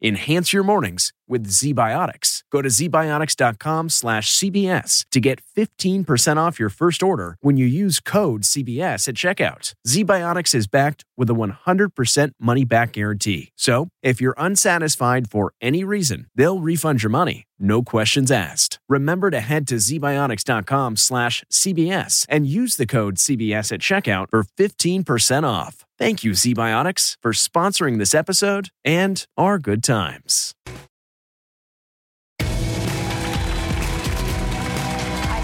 Enhance 0.00 0.52
your 0.52 0.62
mornings 0.62 1.12
with 1.26 1.46
ZBiotics. 1.48 2.42
Go 2.50 2.62
to 2.62 2.68
zbiotics.com 2.68 3.88
slash 3.88 4.32
CBS 4.32 5.04
to 5.10 5.20
get 5.20 5.40
15% 5.56 6.36
off 6.36 6.60
your 6.60 6.68
first 6.68 7.02
order 7.02 7.36
when 7.40 7.56
you 7.56 7.66
use 7.66 8.00
code 8.00 8.42
CBS 8.42 9.08
at 9.08 9.16
checkout. 9.16 9.74
ZBiotics 9.86 10.54
is 10.54 10.66
backed 10.68 11.04
with 11.16 11.28
a 11.28 11.34
100% 11.34 12.30
money 12.40 12.64
back 12.64 12.92
guarantee. 12.92 13.50
So 13.56 13.88
if 14.02 14.20
you're 14.20 14.36
unsatisfied 14.38 15.28
for 15.28 15.52
any 15.60 15.82
reason, 15.82 16.28
they'll 16.34 16.60
refund 16.60 17.02
your 17.02 17.10
money. 17.10 17.44
No 17.58 17.82
questions 17.82 18.30
asked. 18.30 18.78
Remember 18.88 19.30
to 19.30 19.40
head 19.40 19.66
to 19.68 19.76
zbiotics.com 19.76 20.96
slash 20.96 21.44
CBS 21.50 22.24
and 22.28 22.46
use 22.46 22.76
the 22.76 22.86
code 22.86 23.16
CBS 23.16 23.72
at 23.72 23.80
checkout 23.80 24.26
for 24.30 24.44
15% 24.44 25.42
off. 25.42 25.87
Thank 25.98 26.22
you, 26.22 26.30
ZBiotics, 26.30 27.16
for 27.20 27.32
sponsoring 27.32 27.98
this 27.98 28.14
episode 28.14 28.68
and 28.84 29.26
our 29.36 29.58
good 29.58 29.82
times. 29.82 30.54
I, 32.38 32.44
I 35.26 35.40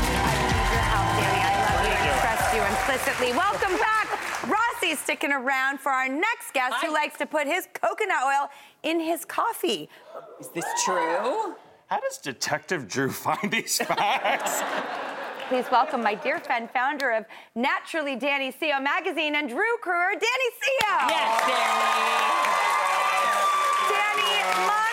need 0.46 0.70
your 0.70 0.80
help, 0.80 1.08
Danny. 1.18 1.42
I 1.42 1.58
love 1.66 1.84
you 1.84 1.90
and 1.90 2.20
trust 2.20 2.54
you 2.54 2.62
implicitly. 2.62 3.32
Welcome 3.32 3.76
back. 3.78 4.06
Rossi's 4.48 5.00
sticking 5.00 5.32
around 5.32 5.80
for 5.80 5.90
our 5.90 6.08
next 6.08 6.52
guest 6.52 6.76
who 6.84 6.92
likes 6.92 7.18
to 7.18 7.26
put 7.26 7.48
his 7.48 7.66
coconut 7.74 8.22
oil 8.24 8.48
in 8.84 9.00
his 9.00 9.24
coffee. 9.24 9.88
Is 10.38 10.50
this 10.50 10.66
true? 10.84 11.56
How 11.88 11.98
does 11.98 12.18
Detective 12.18 12.86
Drew 12.86 13.10
find 13.10 13.50
these 13.50 13.78
facts? 13.78 14.62
Please 15.48 15.66
welcome 15.70 16.02
my 16.02 16.14
dear 16.14 16.38
friend, 16.38 16.70
founder 16.70 17.10
of 17.10 17.26
Naturally 17.54 18.16
Danny 18.16 18.50
Seo 18.50 18.82
magazine, 18.82 19.34
and 19.34 19.46
Drew 19.46 19.76
Kruger, 19.82 20.18
Danny 20.18 20.50
Seo. 20.56 21.10
Yes, 21.10 21.40
Danny. 21.46 22.04
Danny, 23.92 24.83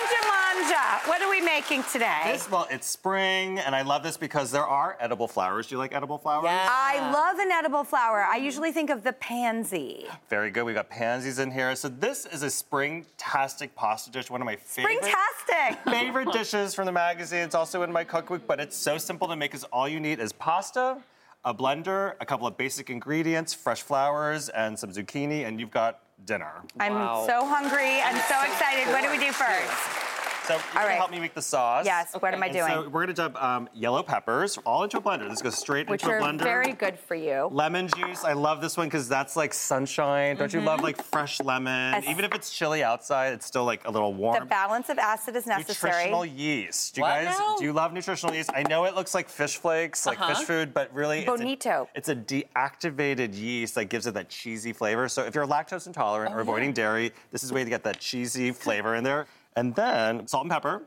manja 0.81 0.97
manja. 1.01 1.07
What 1.09 1.21
are 1.21 1.29
we 1.29 1.41
making 1.41 1.83
today? 1.91 2.19
this, 2.25 2.49
well, 2.49 2.67
it's 2.69 2.87
spring, 2.87 3.59
and 3.59 3.75
I 3.75 3.81
love 3.81 4.03
this 4.03 4.17
because 4.17 4.51
there 4.51 4.65
are 4.65 4.97
edible 4.99 5.27
flowers. 5.27 5.67
Do 5.67 5.75
you 5.75 5.79
like 5.79 5.93
edible 5.93 6.17
flowers? 6.17 6.45
Yeah. 6.45 6.67
I 6.69 7.11
love 7.11 7.39
an 7.39 7.51
edible 7.51 7.83
flower. 7.83 8.23
I 8.23 8.37
usually 8.37 8.71
think 8.71 8.89
of 8.89 9.03
the 9.03 9.13
pansy. 9.13 10.05
Very 10.29 10.51
good. 10.51 10.63
We 10.63 10.73
got 10.73 10.89
pansies 10.89 11.39
in 11.39 11.51
here. 11.51 11.75
So 11.75 11.89
this 11.89 12.25
is 12.25 12.43
a 12.43 12.49
spring-tastic 12.49 13.75
pasta 13.75 14.11
dish. 14.11 14.29
One 14.29 14.41
of 14.41 14.45
my 14.45 14.55
favorite. 14.55 14.99
Springtastic. 15.01 15.77
favorite 15.91 16.31
dishes 16.33 16.73
from 16.73 16.85
the 16.85 16.91
magazine. 16.91 17.39
It's 17.43 17.55
also 17.55 17.83
in 17.83 17.91
my 17.91 18.03
cookbook, 18.03 18.47
but 18.47 18.59
it's 18.59 18.77
so 18.77 18.97
simple 18.97 19.27
to 19.27 19.35
make. 19.35 19.53
Is 19.53 19.63
all 19.65 19.87
you 19.87 19.99
need 19.99 20.19
is 20.19 20.31
pasta, 20.31 20.97
a 21.43 21.53
blender, 21.53 22.13
a 22.21 22.25
couple 22.25 22.47
of 22.47 22.55
basic 22.57 22.89
ingredients, 22.89 23.53
fresh 23.53 23.81
flowers, 23.81 24.49
and 24.49 24.77
some 24.77 24.91
zucchini, 24.91 25.45
and 25.45 25.59
you've 25.59 25.71
got 25.71 25.99
dinner. 26.25 26.51
I'm 26.79 26.93
Wow. 26.93 27.25
so 27.27 27.45
hungry 27.45 27.99
and 27.99 28.15
so 28.29 28.41
excited. 28.43 28.87
What 28.93 29.01
do 29.03 29.09
we 29.09 29.17
do 29.17 29.31
first? 29.31 30.10
So 30.51 30.57
you're 30.73 30.83
gonna 30.83 30.95
help 30.95 31.11
me 31.11 31.19
make 31.19 31.33
the 31.33 31.41
sauce. 31.41 31.85
Yes, 31.85 32.13
what 32.19 32.33
am 32.33 32.43
I 32.43 32.47
And 32.47 32.55
doing? 32.55 32.67
So 32.71 32.89
we're 32.89 33.01
gonna 33.03 33.13
dump 33.13 33.41
um, 33.41 33.69
yellow 33.73 34.03
peppers 34.03 34.57
all 34.65 34.83
into 34.83 34.97
a 34.97 35.01
blender. 35.01 35.29
This 35.29 35.41
goes 35.41 35.57
straight 35.57 35.89
Which 35.89 36.03
into 36.03 36.15
a 36.17 36.19
blender. 36.19 36.33
Which 36.33 36.41
are 36.41 36.45
blender. 36.45 36.63
very 36.65 36.73
good 36.73 36.99
for 36.99 37.15
you. 37.15 37.49
Lemon 37.51 37.87
juice. 37.95 38.23
I 38.23 38.33
love 38.33 38.61
this 38.61 38.75
one 38.77 38.87
because 38.87 39.07
that's 39.07 39.35
like 39.35 39.53
sunshine. 39.53 40.35
Don't 40.35 40.53
you 40.53 40.61
love 40.61 40.81
like 40.81 41.01
fresh 41.01 41.39
lemon? 41.41 41.93
Yes. 41.93 42.05
Even 42.07 42.25
if 42.25 42.33
it's 42.33 42.49
chilly 42.51 42.83
outside, 42.83 43.33
it's 43.33 43.45
still 43.45 43.63
like 43.65 43.87
a 43.87 43.91
little 43.91 44.13
warm. 44.13 44.39
The 44.39 44.45
balance 44.45 44.89
of 44.89 44.97
acid 44.97 45.35
is 45.35 45.45
necessary. 45.47 45.91
Nutritional 45.93 46.25
yeast. 46.25 46.95
Do 46.95 47.01
you 47.01 47.03
What 47.03 47.23
guys 47.23 47.39
now? 47.39 47.55
do 47.57 47.63
you 47.63 47.73
love 47.73 47.93
nutritional 47.93 48.35
yeast? 48.35 48.49
I 48.53 48.63
know 48.63 48.85
it 48.85 48.95
looks 48.95 49.13
like 49.13 49.29
fish 49.29 49.57
flakes, 49.57 50.05
like 50.05 50.19
Uh-huh. 50.19 50.35
fish 50.35 50.45
food, 50.45 50.73
but 50.73 50.93
really 50.93 51.19
it's 51.25 51.41
a- 51.65 51.87
It's 51.95 52.09
a, 52.09 52.15
deactivated 52.15 53.35
yeast 53.37 53.75
that 53.75 53.85
gives 53.85 54.07
it 54.07 54.13
that 54.13 54.29
cheesy 54.29 54.73
flavor. 54.73 55.07
So 55.09 55.23
if 55.23 55.35
you're 55.35 55.45
lactose 55.47 55.87
intolerant 55.87 56.33
or 56.33 56.39
Oh, 56.39 56.41
avoiding 56.41 56.73
dairy, 56.73 57.11
this 57.31 57.43
is 57.43 57.51
a 57.51 57.53
way 57.53 57.63
to 57.63 57.69
get 57.69 57.83
that 57.83 57.99
cheesy 57.99 58.51
flavor 58.51 58.95
in 58.95 59.03
there. 59.03 59.27
And 59.55 59.75
then 59.75 60.27
salt 60.27 60.43
and 60.43 60.51
pepper. 60.51 60.83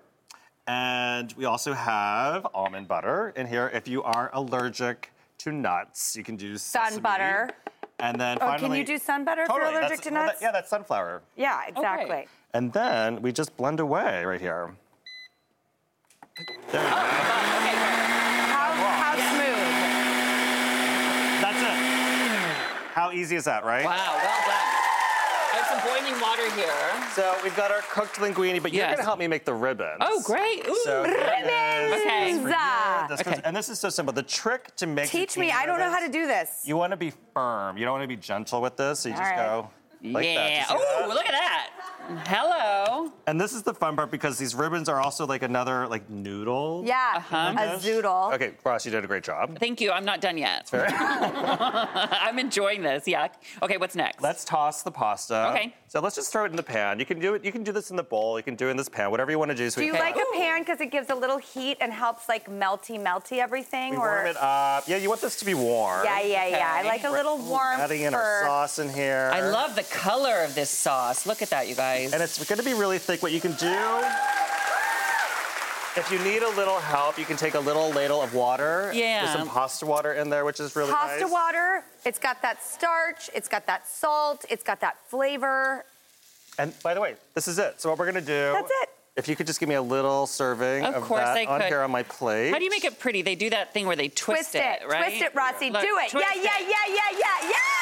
And 0.67 1.33
we 1.37 1.45
also 1.45 1.73
have 1.75 2.47
almond 2.55 2.89
butter 2.89 3.33
in 3.37 3.47
here. 3.47 3.71
If 3.75 3.87
you 3.87 4.03
are 4.03 4.31
allergic 4.33 5.13
to 5.39 5.53
nuts, 5.53 6.17
you 6.17 6.25
can 6.25 6.37
do 6.37 6.57
Sun 6.57 6.85
sesame. 6.87 7.03
butter. 7.03 7.51
And 7.99 8.19
then 8.21 8.39
Oh, 8.41 8.47
finally, 8.47 8.69
can 8.69 8.77
you 8.79 8.85
do 8.85 8.99
sun 8.99 9.25
butter 9.25 9.43
if 9.43 9.49
you're 9.49 9.61
allergic 9.63 9.81
that's- 9.83 10.01
to 10.01 10.11
well, 10.11 10.23
that- 10.23 10.27
nuts? 10.27 10.43
yeah, 10.43 10.51
that's 10.53 10.69
sunflower. 10.71 11.23
Yeah, 11.37 11.61
exactly. 11.69 12.27
And 12.55 12.73
then 12.73 13.21
we 13.23 13.31
just 13.31 13.57
blend 13.57 13.79
away 13.81 14.25
right 14.25 14.41
here. 14.41 14.71
There 16.37 16.47
we 16.83 16.89
go. 16.89 16.95
Oh, 16.97 17.61
okay. 17.61 17.77
How, 18.51 18.73
how 18.73 19.15
smooth? 19.15 19.69
That's 21.43 21.61
it. 21.63 21.77
How 22.95 23.13
easy 23.13 23.37
is 23.37 23.45
that, 23.45 23.65
right? 23.65 23.85
Wow, 23.85 23.93
well 23.95 24.43
done. 24.49 24.69
I 25.53 25.57
have 25.57 25.67
some 25.71 25.81
boiling 25.87 26.21
water 26.21 26.51
here. 26.57 26.94
So 27.15 27.37
we've 27.45 27.55
got 27.57 27.71
our 27.71 27.81
cooked 27.91 28.17
linguine, 28.17 28.61
but 28.63 28.73
you're 28.73 28.85
Yes. 28.85 28.97
gonna 28.97 29.05
help 29.05 29.19
me 29.21 29.29
make 29.29 29.45
the 29.45 29.55
ribbons. 29.55 29.99
Oh, 30.01 30.21
great. 30.25 30.67
Ooh. 30.69 30.81
So 30.85 31.05
here 31.05 31.15
it 31.15 31.47
is. 31.47 31.93
Okay. 31.93 32.33
This 32.33 32.35
is 32.37 32.43
for 32.43 32.49
you. 32.49 32.55
Zah. 32.55 33.07
This 33.09 33.21
Okay. 33.21 33.41
and 33.45 33.57
this 33.57 33.69
is 33.69 33.79
so 33.79 33.89
simple. 33.89 34.13
The 34.13 34.23
trick 34.25 34.75
to 34.77 34.87
make 34.87 35.09
Teach 35.09 35.37
me. 35.37 35.49
zucchini 35.51 35.55
I 35.55 35.67
don't 35.67 35.79
know 35.79 35.91
how 35.91 35.99
to 36.01 36.07
ribbons, 36.07 36.17
do 36.17 36.27
this. 36.27 36.61
You 36.65 36.77
want 36.77 36.91
to 36.91 36.97
be 36.97 37.13
firm. 37.33 37.77
You 37.79 37.85
don't 37.85 37.93
want 37.93 38.03
to 38.03 38.09
be 38.09 38.17
gentle 38.17 38.61
with 38.61 38.77
this. 38.77 39.01
So 39.01 39.09
you 39.11 39.15
just 39.15 39.31
All 39.31 39.37
right. 39.37 39.47
go 39.47 39.71
like 40.11 40.25
that. 40.25 40.51
yeah. 40.51 40.59
You 40.73 40.79
see 40.81 40.85
Oh, 41.05 41.07
look 41.09 41.27
at 41.27 41.33
that. 41.33 41.71
Hello. 42.27 43.11
And 43.27 43.41
this 43.41 43.53
is 43.53 43.63
the 43.63 43.73
fun 43.75 43.97
part 43.97 44.11
because 44.11 44.37
these 44.39 44.55
ribbons 44.55 44.89
are 44.89 45.01
also 45.01 45.27
like 45.27 45.43
another 45.43 45.87
like 45.89 46.09
noodle. 46.11 46.83
Yeah, 46.87 47.15
Uh-huh. 47.17 47.55
a 47.59 47.79
zoodle. 47.79 48.35
Okay, 48.35 48.53
Ross, 48.65 48.85
you 48.85 48.93
did 48.93 49.05
a 49.05 49.07
great 49.07 49.25
job. 49.25 49.59
Thank 49.59 49.81
you. 49.81 49.91
I'm 49.91 50.05
not 50.05 50.21
done 50.21 50.37
yet. 50.37 50.69
I'm 50.73 52.39
enjoying 52.39 52.83
this. 52.83 53.09
Yeah. 53.09 53.29
Okay, 53.63 53.77
what's 53.79 53.95
next? 53.95 54.23
Let's 54.23 54.45
toss 54.45 54.83
the 54.83 54.91
pasta. 54.91 55.51
Okay. 55.51 55.75
So 55.89 56.01
let's 56.01 56.17
just 56.17 56.31
throw 56.33 56.45
it 56.45 56.51
in 56.51 56.57
the 56.57 56.63
pan. 56.63 56.99
You 56.99 57.07
can 57.07 57.21
do 57.21 57.35
it. 57.35 57.45
You 57.45 57.53
can 57.53 57.63
do 57.63 57.73
this 57.73 57.91
in 57.91 57.97
the 57.97 58.03
bowl. 58.03 58.37
You 58.39 58.43
can 58.43 58.57
do 58.57 58.69
it 58.69 58.73
in 58.73 58.77
this 58.77 58.89
pan. 58.89 59.11
Whatever 59.11 59.31
you 59.31 59.39
want 59.39 59.51
to 59.53 59.57
do. 59.57 59.71
So 59.71 59.81
Do 59.81 59.87
you 59.87 59.93
can- 59.93 60.01
like 60.01 60.17
a 60.17 60.25
pan 60.37 60.61
because 60.63 60.81
it 60.81 60.91
gives 60.91 61.09
a 61.11 61.15
little 61.15 61.39
heat 61.39 61.79
and 61.81 61.93
helps 61.93 62.29
like 62.29 62.51
melty, 62.51 63.01
melty 63.03 63.39
everything? 63.39 63.93
We 63.93 63.97
or 63.99 64.01
warm 64.11 64.27
it 64.27 64.37
up. 64.37 64.85
Yeah, 64.89 64.97
you 64.97 65.09
want 65.09 65.21
this 65.21 65.37
to 65.37 65.45
be 65.45 65.55
warm. 65.55 66.05
yeah, 66.05 66.21
yeah, 66.21 66.47
yeah. 66.49 66.73
I 66.75 66.83
like 66.83 67.05
a 67.05 67.11
little 67.11 67.39
warm 67.39 67.81
Adding 67.81 68.03
in 68.03 68.15
our 68.15 68.43
sauce 68.45 68.79
in 68.79 68.89
here. 68.91 69.31
I 69.33 69.41
love 69.41 69.75
the 69.77 69.85
color 69.85 70.43
of 70.43 70.55
this 70.55 70.71
sauce. 70.71 71.27
Look 71.27 71.41
at 71.43 71.51
that, 71.51 71.69
you 71.69 71.75
guys. 71.75 71.94
And 72.03 72.23
it's 72.23 72.43
going 72.45 72.59
to 72.59 72.65
be 72.65 72.75
really 72.75 72.99
thick. 72.99 73.23
What 73.23 73.33
you 73.33 73.41
can 73.41 73.53
do, 73.53 73.67
if 75.97 76.09
you 76.11 76.19
need 76.21 76.43
a 76.43 76.51
little 76.57 76.79
help, 76.79 77.19
you 77.19 77.25
can 77.25 77.37
take 77.37 77.55
a 77.55 77.61
little 77.61 77.91
ladle 77.91 78.21
of 78.21 78.35
water. 78.35 78.91
Yeah. 78.95 79.25
There's 79.25 79.39
some 79.39 79.49
pasta 79.49 79.87
water 79.87 80.13
in 80.13 80.29
there, 80.31 80.45
which 80.45 80.61
is 80.61 80.75
really 80.75 80.93
pasta 80.93 81.21
nice. 81.23 81.33
water. 81.33 81.85
It's 82.05 82.19
got 82.19 82.43
that 82.43 82.63
starch. 82.63 83.31
It's 83.35 83.49
got 83.49 83.67
that 83.67 83.87
salt. 83.89 84.45
It's 84.51 84.65
got 84.65 84.81
that 84.81 84.99
flavor. 85.09 85.85
And 86.59 86.73
by 86.83 86.95
the 86.95 87.01
way, 87.01 87.15
this 87.35 87.49
is 87.49 87.59
it. 87.59 87.81
So 87.81 87.91
what 87.91 87.99
we're 87.99 88.11
going 88.11 88.25
to 88.25 88.33
do. 88.33 88.53
That's 88.53 88.71
it. 88.83 88.89
If 89.17 89.29
you 89.29 89.37
could 89.37 89.47
just 89.47 89.61
give 89.61 89.69
me 89.69 89.77
a 89.77 89.83
little 89.83 90.27
serving 90.27 90.85
Of 90.85 91.05
of, 91.05 91.09
that 91.09 91.47
on 91.47 91.61
here 91.61 91.83
on 91.83 91.93
my 91.93 92.03
plate. 92.03 92.51
How 92.51 92.59
do 92.59 92.65
you 92.65 92.71
make 92.71 92.85
it 92.85 92.99
pretty? 92.99 93.23
They 93.23 93.37
do 93.37 93.49
that 93.51 93.73
thing 93.73 93.87
where 93.87 93.95
they 93.95 94.09
twist, 94.09 94.51
Twist 94.51 94.55
it. 94.57 94.89
right? 94.89 95.05
Twist 95.05 95.23
it, 95.23 95.35
Rossi. 95.37 95.71
Look, 95.71 95.83
Do 95.83 95.97
it. 95.99 96.11
twist 96.11 96.27
Yeah, 96.35 96.43
yeah, 96.43 96.59
yeah, 96.59 96.69
yeah, 96.89 97.19
yeah, 97.19 97.49
yeah. 97.51 97.74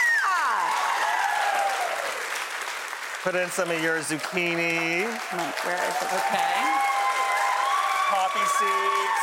Put 3.23 3.37
in 3.37 3.49
some 3.51 3.71
of 3.71 3.81
your 3.81 3.99
zucchini, 4.01 5.05
Where 5.07 5.09
is 5.09 5.97
it? 5.97 6.13
Okay. 6.13 6.53
poppy 8.11 8.45
seeds, 8.59 9.23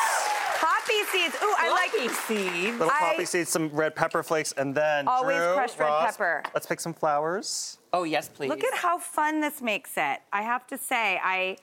Poppy 0.57 1.03
seeds. 1.11 1.35
Ooh, 1.43 1.55
I 1.57 1.69
like. 1.69 1.91
Lucky 1.93 2.07
seeds. 2.13 2.79
little 2.79 2.89
I- 2.93 2.99
poppy 3.11 3.25
seeds, 3.25 3.49
some 3.49 3.69
red 3.69 3.95
pepper 3.95 4.23
flakes, 4.23 4.53
and 4.53 4.73
then 4.73 5.05
Always 5.07 5.35
Drew, 5.37 5.53
crushed 5.53 5.79
red 5.79 5.85
Ross, 5.87 6.11
pepper. 6.11 6.43
Let's 6.53 6.65
pick 6.65 6.79
some 6.79 6.93
flowers. 6.93 7.77
Oh 7.91 8.03
yes, 8.03 8.29
please. 8.29 8.47
Look 8.47 8.63
at 8.63 8.73
how 8.73 8.97
fun 8.99 9.41
this 9.41 9.61
makes 9.61 9.91
it. 9.97 10.19
I 10.31 10.43
have 10.43 10.65
to 10.67 10.77
say, 10.77 11.19
I, 11.21 11.57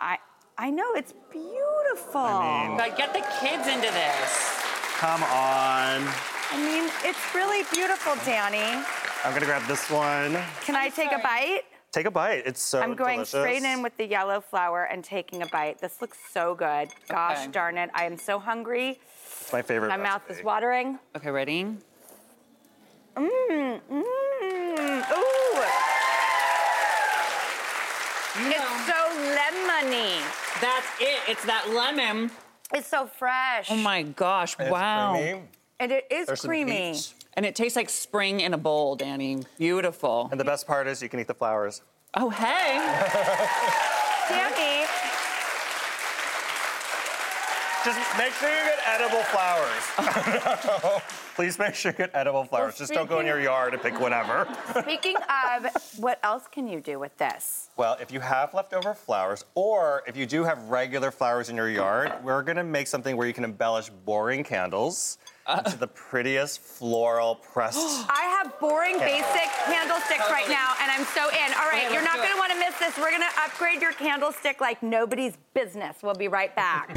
I, 0.00 0.18
I 0.58 0.70
know 0.70 0.92
it's 0.94 1.14
beautiful. 1.30 2.20
I 2.20 2.66
mean- 2.68 2.76
Like, 2.78 2.96
get 2.96 3.12
the 3.12 3.24
kids 3.40 3.68
into 3.68 3.92
this. 3.92 4.60
Come 4.98 5.22
on. 5.22 6.02
I 6.50 6.56
mean, 6.56 6.90
it's 7.04 7.34
really 7.34 7.62
beautiful, 7.72 8.14
Danny. 8.24 8.82
I'm 9.24 9.32
gonna 9.32 9.46
grab 9.46 9.66
this 9.66 9.88
one. 9.90 10.36
Can 10.64 10.76
i 10.76 10.90
take 10.90 11.10
a 11.10 11.18
bite? 11.18 11.62
Take 11.92 12.04
a 12.06 12.10
bite. 12.10 12.42
It's 12.44 12.60
so 12.60 12.78
good. 12.80 12.84
I'm 12.90 12.94
going 12.94 13.16
delicious. 13.18 13.30
straight 13.40 13.62
in 13.62 13.82
with 13.82 13.96
the 13.96 14.06
yellow 14.06 14.40
flour 14.40 14.84
and 14.84 15.02
taking 15.02 15.42
a 15.42 15.46
bite. 15.46 15.80
This 15.80 16.02
looks 16.02 16.18
so 16.32 16.54
good. 16.54 16.88
Gosh 17.08 17.38
Okay. 17.38 17.50
darn 17.52 17.78
it. 17.78 17.88
I 17.94 18.04
am 18.04 18.18
so 18.18 18.38
hungry. 18.38 18.98
It's 19.40 19.52
my 19.52 19.62
favorite. 19.62 19.88
My 19.88 19.96
mouth 19.96 20.22
recipe. 20.22 20.40
is 20.40 20.44
watering. 20.44 20.98
Okay, 21.16 21.30
ready? 21.30 21.64
Mmm, 23.16 23.80
mmm, 23.90 25.10
ooh. 25.12 25.62
It's 28.36 28.86
so 28.86 29.00
lemony. 29.38 30.20
That's 30.60 30.86
it. 31.00 31.20
It's 31.28 31.44
that 31.46 31.70
lemon. 31.72 32.30
It's 32.74 32.88
so 32.88 33.06
fresh. 33.06 33.68
Oh 33.70 33.76
my 33.76 34.02
gosh! 34.02 34.56
It's 34.58 34.70
wow. 34.70 35.12
creamy. 35.12 35.42
And 35.78 35.92
it 35.92 36.06
is 36.10 36.26
There's 36.26 36.40
some 36.40 36.48
creamy. 36.48 36.92
peach. 36.94 37.14
And 37.36 37.44
it 37.44 37.54
tastes 37.54 37.76
like 37.76 37.90
spring 37.90 38.40
in 38.40 38.54
a 38.54 38.58
bowl, 38.58 38.96
Danny. 38.96 39.40
Beautiful. 39.58 40.28
And 40.30 40.38
the 40.38 40.44
best 40.44 40.66
part 40.66 40.86
is 40.86 41.02
you 41.02 41.08
can 41.08 41.20
eat 41.20 41.26
the 41.26 41.34
flowers. 41.34 41.82
Oh 42.14 42.30
hey. 42.30 42.78
Danny, 44.28 44.73
Just 47.84 47.98
make 48.16 48.32
sure 48.32 48.48
you 48.48 48.64
get 48.64 48.78
edible 48.86 49.22
flowers. 49.24 51.02
Please 51.36 51.58
make 51.58 51.74
sure 51.74 51.92
you 51.92 51.98
get 51.98 52.10
edible 52.14 52.44
flowers. 52.44 52.78
Just 52.78 52.94
don't 52.94 53.08
go 53.08 53.20
in 53.20 53.26
your 53.26 53.40
yard 53.40 53.74
and 53.74 53.82
pick 53.82 54.00
whatever. 54.00 54.48
Speaking 54.80 55.16
of, 55.16 55.66
what 55.98 56.18
else 56.22 56.44
can 56.50 56.66
you 56.66 56.80
do 56.80 56.98
with 56.98 57.14
this? 57.18 57.68
Well, 57.76 57.98
if 58.00 58.10
you 58.10 58.20
have 58.20 58.54
leftover 58.54 58.94
flowers, 58.94 59.44
or 59.54 60.02
if 60.06 60.16
you 60.16 60.24
do 60.24 60.44
have 60.44 60.70
regular 60.70 61.10
flowers 61.10 61.50
in 61.50 61.56
your 61.56 61.68
yard, 61.68 62.12
we're 62.22 62.42
gonna 62.42 62.64
make 62.64 62.86
something 62.86 63.18
where 63.18 63.26
you 63.26 63.34
can 63.34 63.44
embellish 63.44 63.90
boring 63.90 64.44
candles 64.44 65.18
uh. 65.46 65.60
into 65.62 65.76
the 65.76 65.88
prettiest 65.88 66.60
floral 66.60 67.34
pressed. 67.34 67.76
I 68.08 68.40
have 68.42 68.58
boring 68.58 68.98
basic 68.98 69.50
candlesticks 69.66 70.30
right 70.30 70.48
now, 70.48 70.72
and 70.80 70.90
I'm 70.90 71.04
so 71.04 71.28
in. 71.28 71.52
All 71.54 71.68
right, 71.68 71.84
Okay, 71.84 71.92
you're 71.92 72.02
not 72.02 72.16
going 72.16 72.28
to 72.30 72.34
it. 72.34 72.38
want 72.38 72.52
to 72.52 72.58
miss 72.58 72.78
this. 72.78 72.96
We're 72.96 73.10
going 73.10 73.20
to 73.20 73.42
upgrade 73.42 73.82
your 73.82 73.92
candlestick 73.92 74.62
like 74.62 74.82
nobody's 74.82 75.36
business. 75.52 75.96
We'll 76.02 76.14
be 76.14 76.28
right 76.28 76.54
back. 76.56 76.96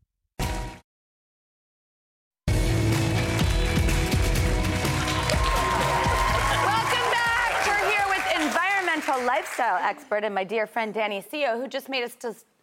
Lifestyle 9.25 9.77
expert 9.81 10.23
and 10.23 10.33
my 10.33 10.43
dear 10.43 10.67
friend 10.67 10.93
Danny 10.93 11.21
Seo, 11.21 11.57
who 11.57 11.67
just 11.67 11.89
made 11.89 12.03
us 12.03 12.15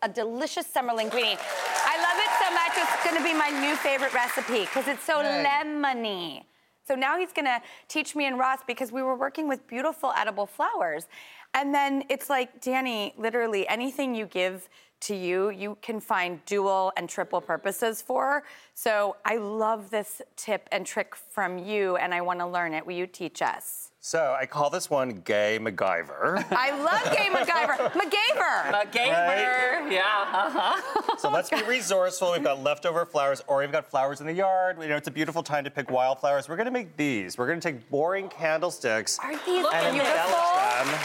a 0.03 0.09
delicious 0.09 0.67
summer 0.67 0.93
linguine. 0.93 1.38
I 1.85 1.97
love 2.07 2.19
it 2.19 2.33
so 2.38 2.53
much. 2.55 2.73
It's 2.77 3.05
going 3.05 3.17
to 3.17 3.23
be 3.23 3.35
my 3.35 3.50
new 3.61 3.77
favorite 3.77 4.15
recipe 4.15 4.61
because 4.61 4.87
it's 4.88 5.05
so 5.05 5.17
lemony. 5.17 6.45
So 6.87 6.95
now 6.95 7.19
he's 7.19 7.33
going 7.33 7.45
to 7.45 7.61
teach 7.88 8.17
me 8.17 8.27
and 8.27 8.38
Ross 8.38 8.61
because 8.67 8.91
we 8.91 9.03
were 9.03 9.17
working 9.17 9.47
with 9.47 9.67
beautiful 9.67 10.12
edible 10.17 10.47
flowers. 10.47 11.07
And 11.55 11.75
then 11.75 12.05
it's 12.09 12.31
like, 12.31 12.61
Danny, 12.61 13.15
literally 13.19 13.69
anything 13.69 14.15
you 14.15 14.27
give 14.27 14.69
to 15.00 15.15
you, 15.15 15.50
you 15.50 15.77
can 15.83 16.00
find 16.00 16.45
dual 16.45 16.93
and 16.97 17.09
triple 17.09 17.41
purposes 17.41 18.03
for. 18.03 18.43
So 18.75 19.17
I 19.25 19.37
love 19.37 19.91
this 19.91 20.23
tip 20.37 20.69
and 20.73 20.87
trick 20.87 21.15
from 21.15 21.59
you, 21.59 21.97
and 21.97 22.15
I 22.15 22.21
want 22.21 22.41
to 22.41 22.47
learn 22.47 22.75
it. 22.75 22.87
Will 22.87 22.97
you 22.97 23.07
teach 23.07 23.43
us? 23.43 23.88
So 24.00 24.35
I 24.38 24.47
call 24.47 24.71
this 24.71 24.88
one 24.88 25.23
Gay 25.25 25.59
MacGyver. 25.61 26.44
I 26.53 26.70
love 26.83 27.05
Gay 27.16 27.27
MacGyver. 27.31 27.90
MacGyver. 27.92 28.83
A 28.83 28.87
gamer. 28.87 29.90
Yeah. 29.90 30.03
Uh-huh. 30.05 31.16
so 31.18 31.31
let's 31.31 31.51
be 31.51 31.61
resourceful. 31.64 32.33
We've 32.33 32.44
got 32.44 32.62
leftover 32.62 33.05
flowers, 33.05 33.42
or 33.49 33.59
we've 33.59 33.73
got 33.73 33.90
flowers 33.90 34.20
in 34.20 34.27
the 34.27 34.33
yard. 34.33 34.81
You 34.81 34.88
know, 34.88 34.96
it's 34.96 35.09
a 35.09 35.12
beautiful 35.12 35.42
time 35.42 35.64
to 35.64 35.70
pick 35.70 35.90
wildflowers. 35.90 36.49
We're 36.49 36.57
gonna 36.57 36.70
make 36.70 36.96
these. 36.96 37.37
We're 37.37 37.49
gonna 37.49 37.61
take 37.61 37.90
boring 37.90 38.29
candlesticks 38.29 39.18
Aren't 39.18 39.44
these 39.44 39.66
and 39.73 39.94
beautiful? 39.94 40.23
embellish 40.25 40.85
them 40.85 40.99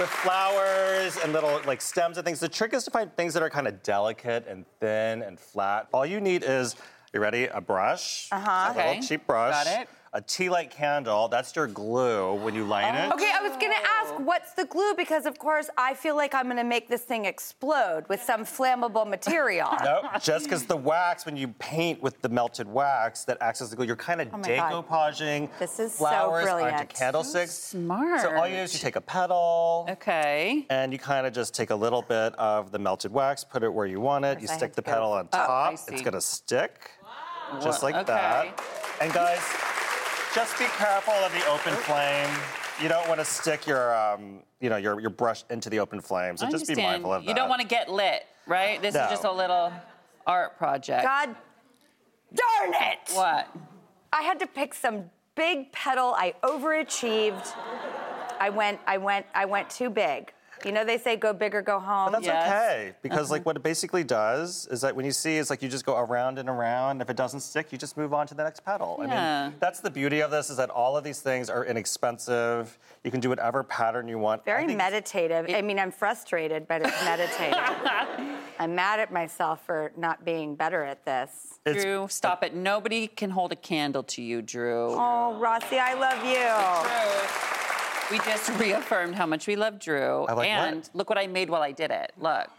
with 0.00 0.08
flowers 0.08 1.18
and 1.22 1.34
little 1.34 1.60
like 1.66 1.82
stems 1.82 2.16
and 2.16 2.24
things. 2.24 2.40
The 2.40 2.48
trick 2.48 2.72
is 2.72 2.84
to 2.84 2.90
find 2.90 3.14
things 3.16 3.34
that 3.34 3.42
are 3.42 3.50
kind 3.50 3.68
of 3.68 3.82
delicate 3.82 4.46
and 4.48 4.64
thin 4.80 5.22
and 5.22 5.38
flat. 5.38 5.88
All 5.92 6.06
you 6.06 6.20
need 6.20 6.42
is, 6.42 6.74
you 7.12 7.20
ready? 7.20 7.44
A 7.48 7.60
brush. 7.60 8.28
Uh-huh. 8.32 8.50
A 8.50 8.70
Okay. 8.70 8.88
little 8.88 9.02
cheap 9.02 9.26
brush. 9.26 9.64
Got 9.64 9.80
it. 9.82 9.88
A 10.14 10.20
tea 10.20 10.50
light 10.50 10.70
candle. 10.70 11.26
That's 11.28 11.56
your 11.56 11.66
glue 11.66 12.34
when 12.34 12.54
you 12.54 12.64
light 12.64 12.94
it. 12.94 13.10
Okay, 13.14 13.30
I 13.34 13.40
was 13.40 13.52
gonna 13.52 13.72
ask 14.02 14.12
oh. 14.12 14.22
what's 14.22 14.52
the 14.52 14.66
glue 14.66 14.92
because, 14.94 15.24
of 15.24 15.38
course, 15.38 15.70
I 15.78 15.94
feel 15.94 16.14
like 16.16 16.34
I'm 16.34 16.48
gonna 16.48 16.62
make 16.62 16.86
this 16.86 17.00
thing 17.00 17.24
explode 17.24 18.04
with 18.10 18.22
some 18.22 18.44
flammable 18.44 19.08
material. 19.08 19.70
No, 19.82 20.02
just 20.20 20.44
because 20.44 20.66
the 20.66 20.76
wax, 20.76 21.24
when 21.24 21.34
you 21.38 21.48
paint 21.48 22.02
with 22.02 22.20
the 22.20 22.28
melted 22.28 22.68
wax 22.68 23.24
that 23.24 23.38
acts 23.40 23.62
as 23.62 23.70
the 23.70 23.76
glue, 23.76 23.86
you're 23.86 23.96
kind 23.96 24.20
of 24.20 24.28
Oh 24.34 24.36
my 24.36 24.42
God. 24.56 24.84
decoupaging 24.86 25.48
This 25.58 25.80
is 25.80 25.92
so 25.92 26.04
flowers 26.04 26.46
onto 26.46 26.56
brilliant. 26.62 26.88
candlesticks. 26.94 27.52
smart. 27.52 28.20
So 28.20 28.36
all 28.36 28.46
you 28.46 28.56
do 28.56 28.60
is 28.62 28.74
you 28.74 28.80
take 28.80 28.96
a 28.96 29.00
petal. 29.00 29.86
Okay. 29.88 30.66
And 30.68 30.92
you 30.92 30.98
kind 30.98 31.26
of 31.26 31.32
just 31.32 31.54
take 31.54 31.70
a 31.70 31.74
little 31.74 32.02
bit 32.02 32.34
of 32.38 32.70
the 32.70 32.78
melted 32.78 33.12
wax, 33.12 33.44
put 33.44 33.62
it 33.62 33.72
where 33.72 33.86
you 33.86 33.98
want 34.00 34.26
it. 34.26 34.40
You 34.42 34.48
I 34.50 34.56
stick 34.56 34.68
have 34.68 34.76
the 34.76 34.82
to 34.82 34.86
go- 34.86 34.92
petal 34.92 35.12
on 35.12 35.28
Oh, 35.32 35.38
I 35.38 35.46
top. 35.46 35.78
see. 35.78 35.94
it's 35.94 36.02
gonna 36.02 36.20
stick, 36.20 36.90
just 37.62 37.82
like 37.82 37.94
Okay. 37.94 38.04
that. 38.12 38.62
And 39.00 39.12
guys, 39.12 39.40
just 40.34 40.58
be 40.58 40.64
careful 40.66 41.14
of 41.14 41.32
the 41.32 41.46
open 41.50 41.74
flame. 41.82 42.28
You 42.82 42.88
don't 42.88 43.06
want 43.08 43.20
to 43.20 43.24
stick 43.24 43.66
your, 43.66 43.94
um, 43.94 44.40
you 44.60 44.70
know, 44.70 44.76
your, 44.76 44.98
your 45.00 45.10
brush 45.10 45.44
into 45.50 45.68
the 45.70 45.78
open 45.80 46.00
flame. 46.00 46.36
So 46.36 46.46
I 46.46 46.50
just 46.50 46.66
be 46.66 46.72
understand. 46.72 46.92
mindful 46.92 47.12
of 47.12 47.22
that. 47.24 47.28
You 47.28 47.34
don't 47.34 47.48
want 47.48 47.60
to 47.60 47.66
get 47.66 47.90
lit, 47.90 48.24
right? 48.46 48.80
This 48.80 48.94
No. 48.94 49.04
is 49.04 49.10
just 49.10 49.24
a 49.24 49.32
little 49.32 49.72
art 50.26 50.56
project. 50.56 51.02
God 51.04 51.34
darn 52.34 52.74
it! 52.74 52.98
What? 53.12 53.48
I 54.12 54.22
had 54.22 54.38
to 54.40 54.46
pick 54.46 54.74
some 54.74 55.10
big 55.34 55.70
petal. 55.72 56.14
I 56.16 56.34
overachieved. 56.42 57.52
I 58.40 58.48
went, 58.50 58.80
I 58.86 58.96
went, 58.98 59.26
I 59.34 59.44
went 59.44 59.70
too 59.70 59.90
big. 59.90 60.32
You 60.64 60.72
know 60.72 60.84
they 60.84 60.98
say 60.98 61.16
go 61.16 61.32
big 61.32 61.54
or 61.54 61.62
go 61.62 61.78
home. 61.78 62.06
But 62.12 62.22
That's 62.22 62.26
Yes. 62.26 62.48
okay 62.48 62.92
because 63.02 63.30
like 63.30 63.40
uh-huh. 63.40 63.44
what 63.46 63.56
it 63.56 63.62
basically 63.62 64.04
does 64.04 64.66
is 64.70 64.80
that 64.82 64.94
when 64.96 65.04
you 65.04 65.12
see 65.12 65.38
it's 65.38 65.50
like 65.50 65.62
you 65.62 65.68
just 65.68 65.84
go 65.86 65.96
around 65.96 66.38
and 66.38 66.48
around. 66.48 67.00
If 67.02 67.10
it 67.10 67.16
doesn't 67.16 67.40
stick, 67.40 67.72
you 67.72 67.78
just 67.78 67.96
move 67.96 68.12
on 68.14 68.26
to 68.28 68.34
the 68.34 68.44
next 68.44 68.64
petal. 68.64 68.98
I 69.00 69.06
Yeah. 69.06 69.48
mean, 69.48 69.54
that's 69.60 69.80
the 69.80 69.90
beauty 69.90 70.20
of 70.20 70.30
this 70.30 70.50
is 70.50 70.56
that 70.58 70.70
all 70.70 70.96
of 70.96 71.04
these 71.04 71.20
things 71.20 71.48
are 71.50 71.64
inexpensive. 71.64 72.78
You 73.04 73.10
can 73.10 73.20
do 73.20 73.28
whatever 73.28 73.62
pattern 73.62 74.08
you 74.08 74.18
want. 74.18 74.42
I 74.42 74.44
Very 74.44 74.66
think- 74.66 74.78
meditative. 74.78 75.46
I 75.54 75.62
mean, 75.62 75.78
I'm 75.78 75.90
frustrated, 75.90 76.66
but 76.68 76.82
it's 76.82 77.04
meditative. 77.04 77.58
I'm 78.58 78.74
mad 78.74 79.00
at 79.00 79.12
myself 79.12 79.64
for 79.66 79.90
not 79.96 80.24
being 80.24 80.54
better 80.54 80.84
at 80.84 81.04
this. 81.04 81.58
It's- 81.64 81.82
Drew, 81.82 82.06
stop 82.08 82.44
it. 82.44 82.54
Nobody 82.54 83.06
can 83.08 83.30
hold 83.30 83.50
a 83.52 83.56
candle 83.56 84.02
to 84.04 84.22
you, 84.22 84.42
Drew. 84.42 84.90
Oh, 84.90 85.36
Rossi, 85.38 85.78
I 85.78 85.94
love 85.94 86.24
you. 86.24 87.71
Drew. 88.12 88.18
We 88.18 88.32
just 88.32 88.48
reaffirmed 88.60 89.14
how 89.14 89.26
much 89.26 89.46
we 89.46 89.56
love 89.56 89.78
Drew. 89.78 90.24
I 90.26 90.32
like 90.32 90.48
and 90.48 90.76
what? 90.76 90.90
look 90.94 91.08
what 91.08 91.18
I 91.18 91.26
made 91.26 91.50
while 91.50 91.62
I 91.62 91.72
did 91.72 91.90
it. 91.90 92.12
Look. 92.18 92.50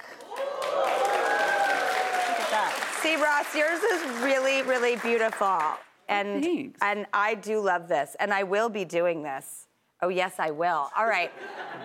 See, 3.01 3.15
Ross, 3.17 3.53
yours 3.53 3.81
is 3.83 4.23
really, 4.23 4.61
really 4.61 4.95
beautiful. 4.95 5.59
And 6.07 6.41
Thanks. 6.41 6.79
and 6.81 7.05
I 7.13 7.35
do 7.35 7.59
love 7.59 7.89
this, 7.89 8.15
and 8.19 8.33
I 8.33 8.43
will 8.43 8.69
be 8.69 8.85
doing 8.85 9.23
this. 9.23 9.67
Oh 10.03 10.09
yes, 10.09 10.33
I 10.37 10.51
will. 10.51 10.91
All 10.97 11.05
right. 11.05 11.31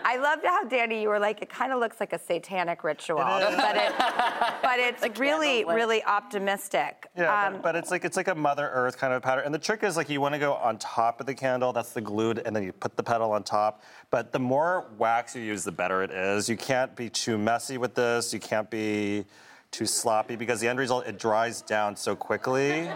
I 0.04 0.16
loved 0.16 0.44
how 0.44 0.64
Danny, 0.64 1.00
you 1.00 1.08
were 1.08 1.20
like, 1.20 1.40
it 1.40 1.48
kind 1.48 1.72
of 1.72 1.78
looks 1.78 2.00
like 2.00 2.12
a 2.12 2.18
satanic 2.18 2.82
ritual, 2.82 3.18
but 3.18 3.76
it, 3.76 3.92
but 3.96 4.78
it's 4.80 5.20
really, 5.20 5.64
really 5.64 6.02
optimistic. 6.02 7.06
Yeah, 7.16 7.46
Um, 7.46 7.52
but, 7.54 7.62
but 7.62 7.76
it's 7.76 7.92
like 7.92 8.04
it's 8.04 8.16
like 8.16 8.26
a 8.26 8.34
Mother 8.34 8.68
Earth 8.74 8.98
kind 8.98 9.12
of 9.12 9.22
pattern. 9.22 9.44
And 9.44 9.54
the 9.54 9.58
trick 9.60 9.84
is 9.84 9.96
like 9.96 10.10
you 10.10 10.20
want 10.20 10.34
to 10.34 10.40
go 10.40 10.54
on 10.54 10.78
top 10.78 11.20
of 11.20 11.26
the 11.26 11.34
candle. 11.34 11.72
That's 11.72 11.92
the 11.92 12.00
glued, 12.00 12.42
and 12.44 12.56
then 12.56 12.64
you 12.64 12.72
put 12.72 12.96
the 12.96 13.04
petal 13.04 13.30
on 13.30 13.44
top. 13.44 13.84
But 14.10 14.32
the 14.32 14.40
more 14.40 14.90
wax 14.98 15.36
you 15.36 15.42
use, 15.42 15.62
the 15.62 15.70
better 15.70 16.02
it 16.02 16.10
is. 16.10 16.48
You 16.48 16.56
can't 16.56 16.96
be 16.96 17.08
too 17.08 17.38
messy 17.38 17.78
with 17.78 17.94
this. 17.94 18.34
You 18.34 18.40
can't 18.40 18.68
be 18.68 19.26
too 19.70 19.86
sloppy 19.86 20.34
because 20.34 20.58
the 20.58 20.66
end 20.66 20.80
result 20.80 21.06
it 21.06 21.20
dries 21.20 21.62
down 21.62 21.94
so 21.94 22.16
quickly. 22.16 22.90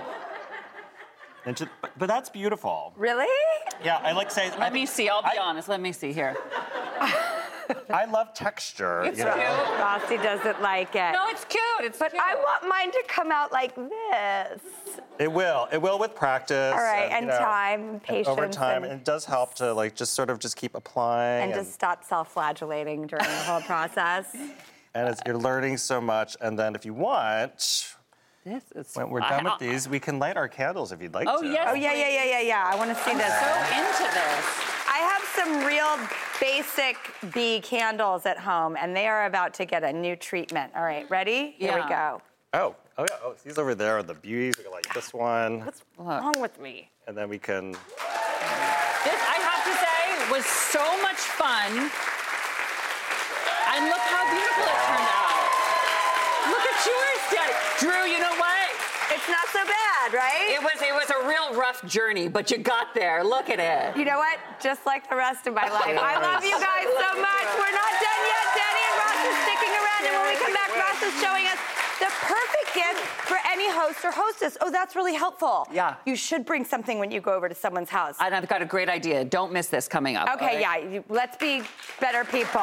And 1.44 1.57
to- 1.57 1.68
but, 1.81 1.90
but 1.98 2.07
that's 2.09 2.28
beautiful. 2.28 2.92
really? 2.96 3.26
Yeah, 3.85 3.98
I 4.02 4.12
like 4.12 4.31
saying. 4.31 4.52
Let 4.59 4.72
me 4.72 4.87
see. 4.87 5.09
I'll 5.09 5.22
be 5.22 5.38
I, 5.38 5.42
honest. 5.42 5.68
Let 5.68 5.81
me 5.81 5.92
see 5.92 6.12
here. 6.12 6.37
I 7.90 8.05
love 8.05 8.35
texture. 8.35 9.02
It's 9.02 9.18
you 9.18 9.24
know? 9.24 9.35
cute. 9.35 9.78
Rossi 9.81 10.16
doesn't 10.18 10.61
like 10.61 10.94
it. 10.94 11.12
No, 11.12 11.26
it's 11.28 11.44
cute. 11.44 11.62
It's 11.81 11.98
but 11.98 12.11
cute. 12.11 12.22
I 12.22 12.35
want 12.35 12.68
mine 12.68 12.90
to 12.90 13.02
come 13.09 13.31
out 13.33 13.50
like 13.52 13.74
this. 13.74 14.61
It 15.18 15.33
will. 15.33 15.68
It 15.72 15.81
will 15.81 15.98
with 15.98 16.14
practice. 16.14 16.72
All 16.72 16.78
right, 16.83 17.09
you 17.09 17.16
and 17.16 17.26
know, 17.28 17.38
time, 17.38 17.81
and 17.88 18.00
and 18.09 18.26
over 18.26 18.48
time, 18.48 18.83
and- 18.83 18.92
and 18.92 19.00
it 19.00 19.05
does 19.05 19.24
help 19.24 19.55
to 19.55 19.72
like 19.72 19.94
just 19.94 20.12
sort 20.12 20.31
of 20.31 20.38
just 20.38 20.57
keep 20.57 20.74
applying. 20.74 21.44
And 21.44 21.55
just 21.55 21.72
stop 21.72 22.05
self-flagellating 22.05 23.07
during 23.07 23.24
the 23.24 23.31
whole 23.31 23.62
process. 23.62 24.26
and 24.94 25.09
it's, 25.09 25.20
you're 25.26 25.38
learning 25.38 25.78
so 25.78 26.00
much. 26.00 26.37
And 26.40 26.59
then 26.59 26.74
if 26.74 26.85
you 26.85 26.94
want, 26.94 27.94
This 28.44 28.64
is 28.74 28.90
when 28.94 29.09
we're 29.11 29.20
done 29.20 29.44
with 29.44 29.59
these, 29.61 29.88
we 29.88 30.00
can 30.00 30.18
light 30.18 30.37
our 30.37 30.48
candles 30.48 30.90
if 30.90 31.00
you'd 31.00 31.14
like 31.14 31.28
Oh, 31.31 31.42
to. 31.42 31.48
yes. 31.48 31.68
Oh, 31.70 31.74
yeah, 31.74 31.92
yeah, 31.92 32.09
yeah, 32.09 32.24
yeah, 32.24 32.40
yeah. 32.40 32.64
I 32.66 32.74
want 32.74 32.90
to 32.90 32.96
see 33.05 33.14
this. 33.14 33.33
so 33.38 33.46
into 33.78 34.14
this. 34.14 34.44
I 34.88 34.98
have 34.98 35.22
some 35.37 35.64
real 35.64 35.96
basic 36.40 36.96
bee 37.33 37.61
candles 37.61 38.26
at 38.26 38.38
home, 38.38 38.76
and 38.76 38.96
they 38.96 39.07
are 39.07 39.26
about 39.26 39.55
to 39.55 39.64
get 39.64 39.85
a 39.85 39.92
new 39.92 40.16
treatment. 40.16 40.72
All 40.74 40.83
right, 40.83 41.09
ready? 41.09 41.55
Here 41.57 41.74
we 41.74 41.88
go. 41.88 42.20
Oh, 42.52 42.74
oh 42.98 43.07
yeah. 43.09 43.16
Oh, 43.22 43.35
these 43.44 43.59
over 43.59 43.76
there 43.76 43.96
are 43.98 44.02
the 44.02 44.14
beauties. 44.14 44.57
We 44.59 44.64
can 44.64 44.72
light 44.72 44.87
this 44.92 45.14
one, 45.14 45.61
What's 45.64 45.83
wrong 45.96 46.35
with 46.40 46.61
me? 46.61 46.90
and 47.07 47.16
then 47.16 47.28
we 47.28 47.38
can. 47.38 47.70
This, 47.72 47.78
I 49.22 49.38
have 49.38 49.62
to 49.70 49.74
say, 49.78 50.31
was 50.35 50.44
so 50.46 50.83
much 51.00 51.16
fun. 51.38 51.70
And 53.72 53.87
look 53.88 54.05
how 54.11 54.24
beautiful 54.35 54.66
it 54.66 54.81
turned 54.85 55.11
out. 55.14 55.42
Look 56.52 56.64
at 56.66 56.78
yours, 56.85 57.22
Daddy. 57.33 57.55
Drew, 57.81 58.02
you 58.12 58.20
know 58.20 58.37
what? 58.37 58.68
It's 59.11 59.22
not 59.33 59.49
so 59.49 59.64
bad, 59.64 60.12
right? 60.12 60.53
It 60.53 60.62
was 60.62 60.77
it 60.85 60.92
was 60.92 61.09
a 61.09 61.27
real 61.27 61.59
rough 61.59 61.81
journey, 61.88 62.29
but 62.29 62.51
you 62.51 62.59
got 62.59 62.95
there. 62.95 63.25
Look 63.25 63.49
at 63.49 63.59
it. 63.59 63.97
You 63.97 64.05
know 64.05 64.18
what? 64.18 64.38
Just 64.61 64.85
like 64.85 65.09
the 65.09 65.16
rest 65.16 65.47
of 65.47 65.55
my 65.55 65.64
life. 65.81 65.97
I 65.99 66.21
love 66.21 66.45
you 66.45 66.59
guys 66.61 66.87
so 66.92 67.09
much. 67.16 67.47
We're 67.57 67.73
not 67.75 67.92
done 67.97 68.23
yet. 68.29 68.47
Danny 68.53 68.83
and 68.85 68.97
Ross 69.01 69.18
are 69.25 69.38
sticking 69.49 69.73
around, 69.73 70.03
and 70.07 70.14
when 70.21 70.27
we 70.29 70.37
come 70.37 70.53
back, 70.55 70.71
Ross 70.77 71.01
is 71.03 71.14
showing 71.25 71.47
us 71.49 71.59
the 71.99 72.11
perfect 72.29 72.68
gift 72.75 73.01
for 73.27 73.38
any 73.49 73.71
host 73.71 74.05
or 74.05 74.11
hostess. 74.12 74.57
Oh, 74.61 74.71
that's 74.71 74.95
really 74.97 75.14
helpful. 75.14 75.66
Yeah. 75.73 75.97
You 76.05 76.16
should 76.16 76.45
bring 76.45 76.64
something 76.64 76.99
when 76.99 77.11
you 77.11 77.21
go 77.21 77.33
over 77.33 77.49
to 77.49 77.55
someone's 77.55 77.90
house. 77.90 78.16
And 78.21 78.35
I've 78.35 78.49
got 78.49 78.61
a 78.61 78.66
great 78.66 78.88
idea. 78.88 79.25
Don't 79.25 79.53
miss 79.53 79.68
this 79.68 79.88
coming 79.88 80.16
up. 80.16 80.29
Okay, 80.35 80.62
all 80.64 80.71
right? 80.71 80.90
yeah. 80.90 81.01
Let's 81.09 81.37
be 81.37 81.62
better 82.01 82.25
people. 82.25 82.62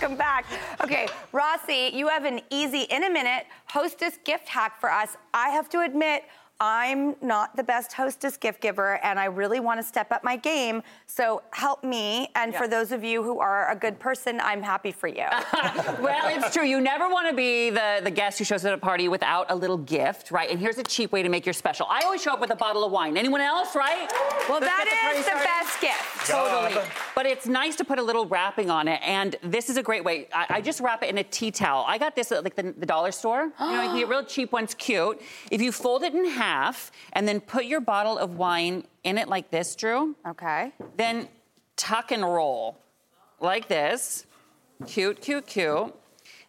Welcome 0.00 0.16
back. 0.16 0.46
Okay, 0.80 1.08
Rossi, 1.32 1.90
you 1.92 2.06
have 2.06 2.24
an 2.24 2.40
easy 2.50 2.82
in 2.82 3.02
a 3.02 3.10
minute 3.10 3.46
hostess 3.64 4.16
gift 4.24 4.48
hack 4.48 4.78
for 4.78 4.92
us. 4.92 5.16
I 5.34 5.48
have 5.48 5.68
to 5.70 5.80
admit, 5.80 6.22
I'm 6.60 7.14
not 7.22 7.54
the 7.56 7.62
best 7.62 7.92
hostess 7.92 8.36
gift 8.36 8.60
giver, 8.60 8.98
and 9.04 9.16
I 9.20 9.26
really 9.26 9.60
want 9.60 9.78
to 9.78 9.84
step 9.86 10.10
up 10.10 10.24
my 10.24 10.34
game. 10.34 10.82
So 11.06 11.40
help 11.52 11.84
me. 11.84 12.30
And 12.34 12.52
for 12.52 12.66
those 12.66 12.90
of 12.90 13.04
you 13.04 13.22
who 13.22 13.38
are 13.38 13.70
a 13.70 13.76
good 13.76 14.00
person, 14.00 14.40
I'm 14.40 14.60
happy 14.60 14.90
for 14.90 15.06
you. 15.06 15.22
well, 16.00 16.26
it's 16.26 16.52
true. 16.52 16.64
You 16.64 16.80
never 16.80 17.08
want 17.08 17.28
to 17.30 17.36
be 17.36 17.70
the, 17.70 18.00
the 18.02 18.10
guest 18.10 18.40
who 18.40 18.44
shows 18.44 18.64
up 18.64 18.72
at 18.72 18.74
a 18.74 18.80
party 18.80 19.06
without 19.06 19.46
a 19.50 19.54
little 19.54 19.76
gift, 19.78 20.32
right? 20.32 20.50
And 20.50 20.58
here's 20.58 20.78
a 20.78 20.82
cheap 20.82 21.12
way 21.12 21.22
to 21.22 21.28
make 21.28 21.46
your 21.46 21.52
special. 21.52 21.86
I 21.88 22.02
always 22.02 22.22
show 22.22 22.32
up 22.32 22.40
with 22.40 22.50
a 22.50 22.56
bottle 22.56 22.82
of 22.84 22.90
wine. 22.90 23.16
Anyone 23.16 23.40
else, 23.40 23.76
right? 23.76 24.10
well, 24.48 24.58
Let's 24.58 24.66
that 24.66 24.84
get 24.88 24.98
party 25.00 25.18
is 25.20 25.24
the 25.26 25.30
started. 25.30 25.44
best 25.44 25.80
gift. 25.80 26.26
Totally. 26.26 26.82
But 27.14 27.26
it's 27.26 27.46
nice 27.46 27.76
to 27.76 27.84
put 27.84 28.00
a 28.00 28.02
little 28.02 28.26
wrapping 28.26 28.68
on 28.68 28.88
it. 28.88 29.00
And 29.04 29.36
this 29.42 29.70
is 29.70 29.76
a 29.76 29.82
great 29.82 30.02
way. 30.02 30.26
I, 30.32 30.46
I 30.50 30.60
just 30.60 30.80
wrap 30.80 31.04
it 31.04 31.08
in 31.08 31.18
a 31.18 31.24
tea 31.24 31.52
towel. 31.52 31.84
I 31.86 31.98
got 31.98 32.16
this 32.16 32.32
at 32.32 32.42
like 32.42 32.56
the, 32.56 32.74
the 32.76 32.86
dollar 32.86 33.12
store. 33.12 33.52
you 33.60 33.66
know, 33.66 33.82
you 33.82 33.88
can 33.90 33.98
get 33.98 34.08
real 34.08 34.24
cheap 34.24 34.50
ones, 34.50 34.74
cute. 34.74 35.22
If 35.52 35.62
you 35.62 35.70
fold 35.70 36.02
it 36.02 36.14
in 36.14 36.24
half 36.28 36.47
and 37.12 37.26
then 37.28 37.40
put 37.40 37.64
your 37.66 37.80
bottle 37.80 38.18
of 38.18 38.36
wine 38.36 38.84
in 39.04 39.18
it 39.18 39.28
like 39.28 39.50
this, 39.50 39.74
Drew, 39.76 40.16
Okay. 40.26 40.72
then 40.96 41.28
tuck 41.76 42.10
and 42.12 42.22
roll 42.22 42.76
like 43.40 43.68
this. 43.68 44.26
Cute, 44.86 45.20
cute, 45.20 45.46
cute. 45.46 45.94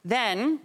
Then 0.05 0.59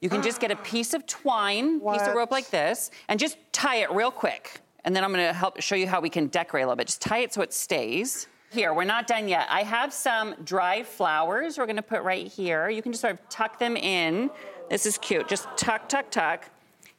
you 0.00 0.08
can 0.08 0.22
just 0.22 0.40
get 0.40 0.50
a 0.50 0.56
piece 0.56 0.94
of 0.94 1.06
twine, 1.06 1.80
piece 1.80 2.02
of 2.02 2.14
rope 2.14 2.30
like 2.30 2.50
this, 2.50 2.90
and 3.08 3.18
just 3.18 3.36
tie 3.52 3.76
it 3.76 3.90
real 3.90 4.10
quick. 4.10 4.60
And 4.84 4.94
then 4.94 5.02
I'm 5.02 5.10
gonna 5.10 5.32
help 5.32 5.60
show 5.60 5.76
you 5.76 5.86
how 5.88 6.00
we 6.00 6.10
can 6.10 6.26
decorate 6.26 6.64
a 6.64 6.66
little 6.66 6.76
bit. 6.76 6.88
Just 6.88 7.00
tie 7.00 7.18
it 7.18 7.32
so 7.32 7.40
it 7.42 7.52
stays. 7.52 8.26
Here, 8.52 8.72
we're 8.74 8.84
not 8.84 9.06
done 9.06 9.26
yet. 9.28 9.46
I 9.50 9.62
have 9.62 9.92
some 9.92 10.34
dried 10.44 10.86
flowers 10.86 11.58
we're 11.58 11.66
gonna 11.66 11.82
put 11.82 12.02
right 12.02 12.26
here. 12.26 12.68
You 12.68 12.82
can 12.82 12.92
just 12.92 13.00
sort 13.00 13.14
of 13.14 13.28
tuck 13.28 13.58
them 13.58 13.76
in. 13.76 14.30
This 14.70 14.86
is 14.86 14.98
cute. 14.98 15.26
Just 15.26 15.48
tuck, 15.56 15.88
tuck, 15.88 16.10
tuck. 16.10 16.48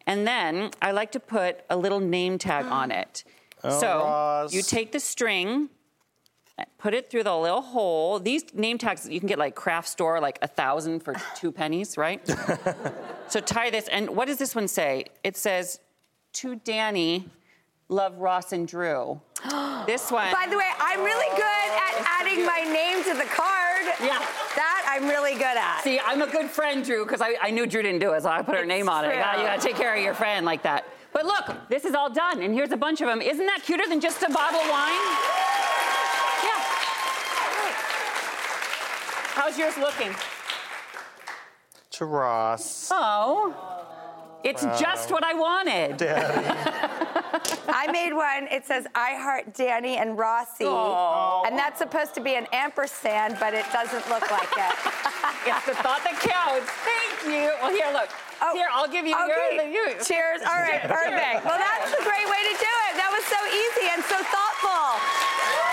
And 0.07 0.27
then 0.27 0.71
I 0.81 0.91
like 0.91 1.11
to 1.13 1.19
put 1.19 1.61
a 1.69 1.77
little 1.77 1.99
name 1.99 2.37
tag 2.37 2.65
on 2.65 2.91
it. 2.91 3.23
Oh, 3.63 3.79
so 3.79 3.87
Ross. 3.87 4.53
you 4.53 4.61
take 4.61 4.91
the 4.91 4.99
string, 4.99 5.69
put 6.77 6.93
it 6.93 7.09
through 7.09 7.23
the 7.23 7.35
little 7.35 7.61
hole. 7.61 8.19
These 8.19 8.53
name 8.53 8.77
tags 8.77 9.07
you 9.09 9.19
can 9.19 9.27
get 9.27 9.39
like 9.39 9.55
craft 9.55 9.87
store, 9.87 10.19
like 10.21 10.37
a 10.41 10.47
thousand 10.47 11.01
for 11.01 11.15
two 11.35 11.51
pennies, 11.51 11.97
right? 11.97 12.21
so 13.27 13.39
tie 13.39 13.69
this, 13.69 13.87
and 13.87 14.09
what 14.09 14.27
does 14.27 14.37
this 14.37 14.53
one 14.53 14.67
say? 14.67 15.05
It 15.23 15.35
says, 15.35 15.79
"To 16.33 16.55
Danny, 16.55 17.27
love 17.89 18.17
Ross 18.19 18.51
and 18.53 18.67
Drew." 18.67 19.19
this 19.87 20.11
one. 20.11 20.31
By 20.31 20.47
the 20.49 20.57
way, 20.57 20.69
I'm 20.79 21.03
really 21.03 21.35
good 21.35 21.41
at 21.41 22.21
adding 22.21 22.45
my 22.45 22.61
name 22.71 23.03
to 23.03 23.13
the 23.13 23.29
card. 23.29 23.85
Yeah. 23.99 24.19
That 24.55 24.64
I'm 24.95 25.09
really 25.09 25.33
good 25.33 25.43
at. 25.43 25.81
See, 25.83 25.99
I'm 25.99 26.21
a 26.21 26.27
good 26.27 26.49
friend, 26.49 26.83
Drew, 26.83 27.03
because 27.03 27.19
I, 27.21 27.35
I 27.41 27.51
knew 27.51 27.67
Drew 27.67 27.81
didn't 27.81 27.99
do 27.99 28.13
it, 28.13 28.23
so 28.23 28.29
I 28.29 28.41
put 28.41 28.55
her 28.55 28.61
It's 28.61 28.69
name 28.69 28.87
on 28.87 29.03
it. 29.03 29.09
You 29.09 29.15
gotta, 29.15 29.41
you 29.41 29.45
gotta 29.45 29.61
take 29.61 29.75
care 29.75 29.93
of 29.93 30.01
your 30.01 30.13
friend 30.13 30.45
like 30.45 30.63
that. 30.63 30.85
But 31.11 31.25
look, 31.25 31.67
this 31.67 31.83
is 31.83 31.93
all 31.95 32.09
done, 32.09 32.41
and 32.41 32.53
here's 32.53 32.71
a 32.71 32.77
bunch 32.77 33.01
of 33.01 33.07
them. 33.07 33.21
Isn't 33.21 33.45
that 33.45 33.61
cuter 33.61 33.83
than 33.89 33.99
just 33.99 34.23
a 34.23 34.29
bottle 34.31 34.61
of 34.61 34.69
wine? 34.69 34.93
Yeah. 36.45 36.61
How's 39.33 39.57
yours 39.57 39.77
looking? 39.77 40.15
To 41.91 42.05
Ross. 42.05 42.89
Oh. 42.93 43.53
It's 44.45 44.63
just 44.79 45.11
what 45.11 45.25
I 45.25 45.33
wanted. 45.33 46.01
I 47.67 47.91
made 47.91 48.13
one. 48.13 48.47
It 48.51 48.65
says 48.65 48.87
I 48.95 49.15
heart 49.15 49.53
Danny 49.53 49.97
and 49.97 50.17
Rossi. 50.17 50.65
And 50.65 51.57
that's 51.57 51.79
supposed 51.79 52.13
to 52.15 52.21
be 52.21 52.35
an 52.35 52.47
ampersand, 52.53 53.37
but 53.39 53.53
it 53.53 53.65
doesn't 53.71 54.07
look 54.09 54.29
like 54.31 54.51
it. 54.57 54.75
It's 55.45 55.65
the 55.69 55.77
thought 55.85 56.01
that 56.01 56.17
counts. 56.17 56.65
Thank 56.81 57.29
you. 57.29 57.53
Well, 57.61 57.69
here, 57.69 57.85
look. 57.93 58.09
Oh, 58.41 58.49
here, 58.57 58.65
I'll 58.73 58.89
give 58.89 59.05
you 59.05 59.13
Oh, 59.13 59.29
okay. 59.29 59.69
your. 59.69 59.93
You. 59.93 60.01
Cheers. 60.01 60.41
All 60.41 60.57
right, 60.57 60.81
perfect. 60.89 61.45
Well, 61.45 61.61
that's 61.61 61.93
a 61.93 62.01
great 62.01 62.25
way 62.25 62.41
to 62.49 62.55
do 62.57 62.73
it. 62.89 62.91
That 62.97 63.13
was 63.13 63.21
so 63.29 63.37
easy 63.53 63.85
and 63.93 64.01
so 64.09 64.17
thoughtful. 64.25 64.85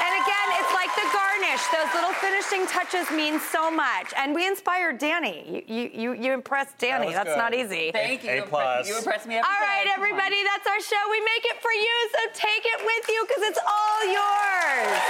And 0.05 0.13
again, 0.13 0.49
it's 0.61 0.73
like 0.77 0.93
the 0.93 1.09
garnish. 1.41 1.61
Those 1.73 1.95
little 1.95 2.13
finishing 2.15 2.67
touches 2.67 3.11
mean 3.11 3.41
so 3.41 3.71
much. 3.71 4.13
And 4.17 4.35
we 4.35 4.47
inspired 4.47 4.99
Danny. 4.99 5.65
You 5.67 5.91
you 5.93 6.13
you 6.15 6.33
impressed 6.33 6.79
Danny. 6.79 7.07
was 7.07 7.15
That's 7.15 7.31
good. 7.31 7.39
not 7.39 7.55
easy. 7.55 7.91
Thank 7.93 8.25
you. 8.25 8.31
A 8.31 8.37
You 8.37 8.43
plus. 8.43 8.89
You 8.89 8.97
impressed 8.99 9.27
me 9.27 9.35
every 9.37 9.45
All 9.45 9.61
right, 9.61 9.85
time. 9.87 9.95
Everybody, 9.97 10.37
that's 10.45 10.67
our 10.67 10.81
show. 10.81 11.11
We 11.11 11.21
make 11.21 11.45
it 11.45 11.61
for 11.63 11.73
you, 11.73 12.09
so 12.13 12.19
take 12.35 12.65
it 12.65 12.85
with 12.85 13.09
you 13.09 13.27
because 13.29 13.43
it's 13.51 13.59
all 13.59 14.13
yours. 14.13 15.01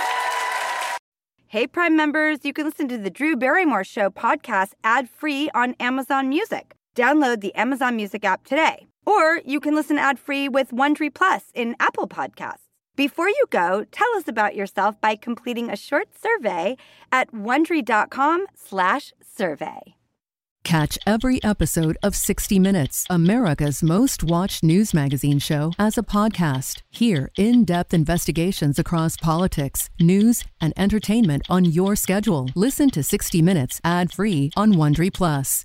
Hey, 1.48 1.66
Prime 1.66 1.96
members, 1.96 2.38
you 2.44 2.52
can 2.54 2.64
listen 2.64 2.88
to 2.88 2.96
the 2.96 3.10
Drew 3.10 3.36
Barrymore 3.36 3.84
Show 3.84 4.08
podcast 4.08 4.70
ad 4.84 5.10
free 5.10 5.50
on 5.54 5.74
Amazon 5.78 6.28
Music. 6.30 6.74
Download 6.96 7.40
the 7.40 7.54
Amazon 7.54 7.96
Music 7.96 8.24
app 8.24 8.44
today. 8.46 8.86
Or 9.04 9.40
you 9.44 9.60
can 9.60 9.74
listen 9.74 9.98
ad 9.98 10.18
free 10.18 10.48
with 10.48 10.70
Wondery 10.70 11.12
Plus 11.12 11.44
in 11.54 11.74
Apple 11.80 12.08
Podcasts. 12.08 12.68
Before 12.94 13.28
you 13.28 13.46
go, 13.50 13.84
tell 13.90 14.14
us 14.16 14.28
about 14.28 14.54
yourself 14.54 15.00
by 15.00 15.16
completing 15.16 15.70
a 15.70 15.76
short 15.76 16.10
survey 16.18 16.76
at 17.10 17.32
wondery.com/survey. 17.32 19.94
Catch 20.64 20.98
every 21.06 21.42
episode 21.42 21.96
of 22.02 22.14
60 22.14 22.58
Minutes, 22.58 23.04
America's 23.10 23.82
most 23.82 24.22
watched 24.22 24.62
news 24.62 24.94
magazine 24.94 25.38
show, 25.38 25.72
as 25.78 25.98
a 25.98 26.02
podcast. 26.02 26.82
Hear 26.90 27.30
in 27.36 27.64
depth 27.64 27.92
investigations 27.92 28.78
across 28.78 29.16
politics, 29.16 29.90
news, 29.98 30.44
and 30.60 30.72
entertainment 30.76 31.42
on 31.50 31.64
your 31.64 31.96
schedule. 31.96 32.48
Listen 32.54 32.90
to 32.90 33.02
60 33.02 33.42
Minutes 33.42 33.80
ad 33.82 34.12
free 34.12 34.50
on 34.56 34.74
Wondery 34.74 35.12
Plus. 35.12 35.64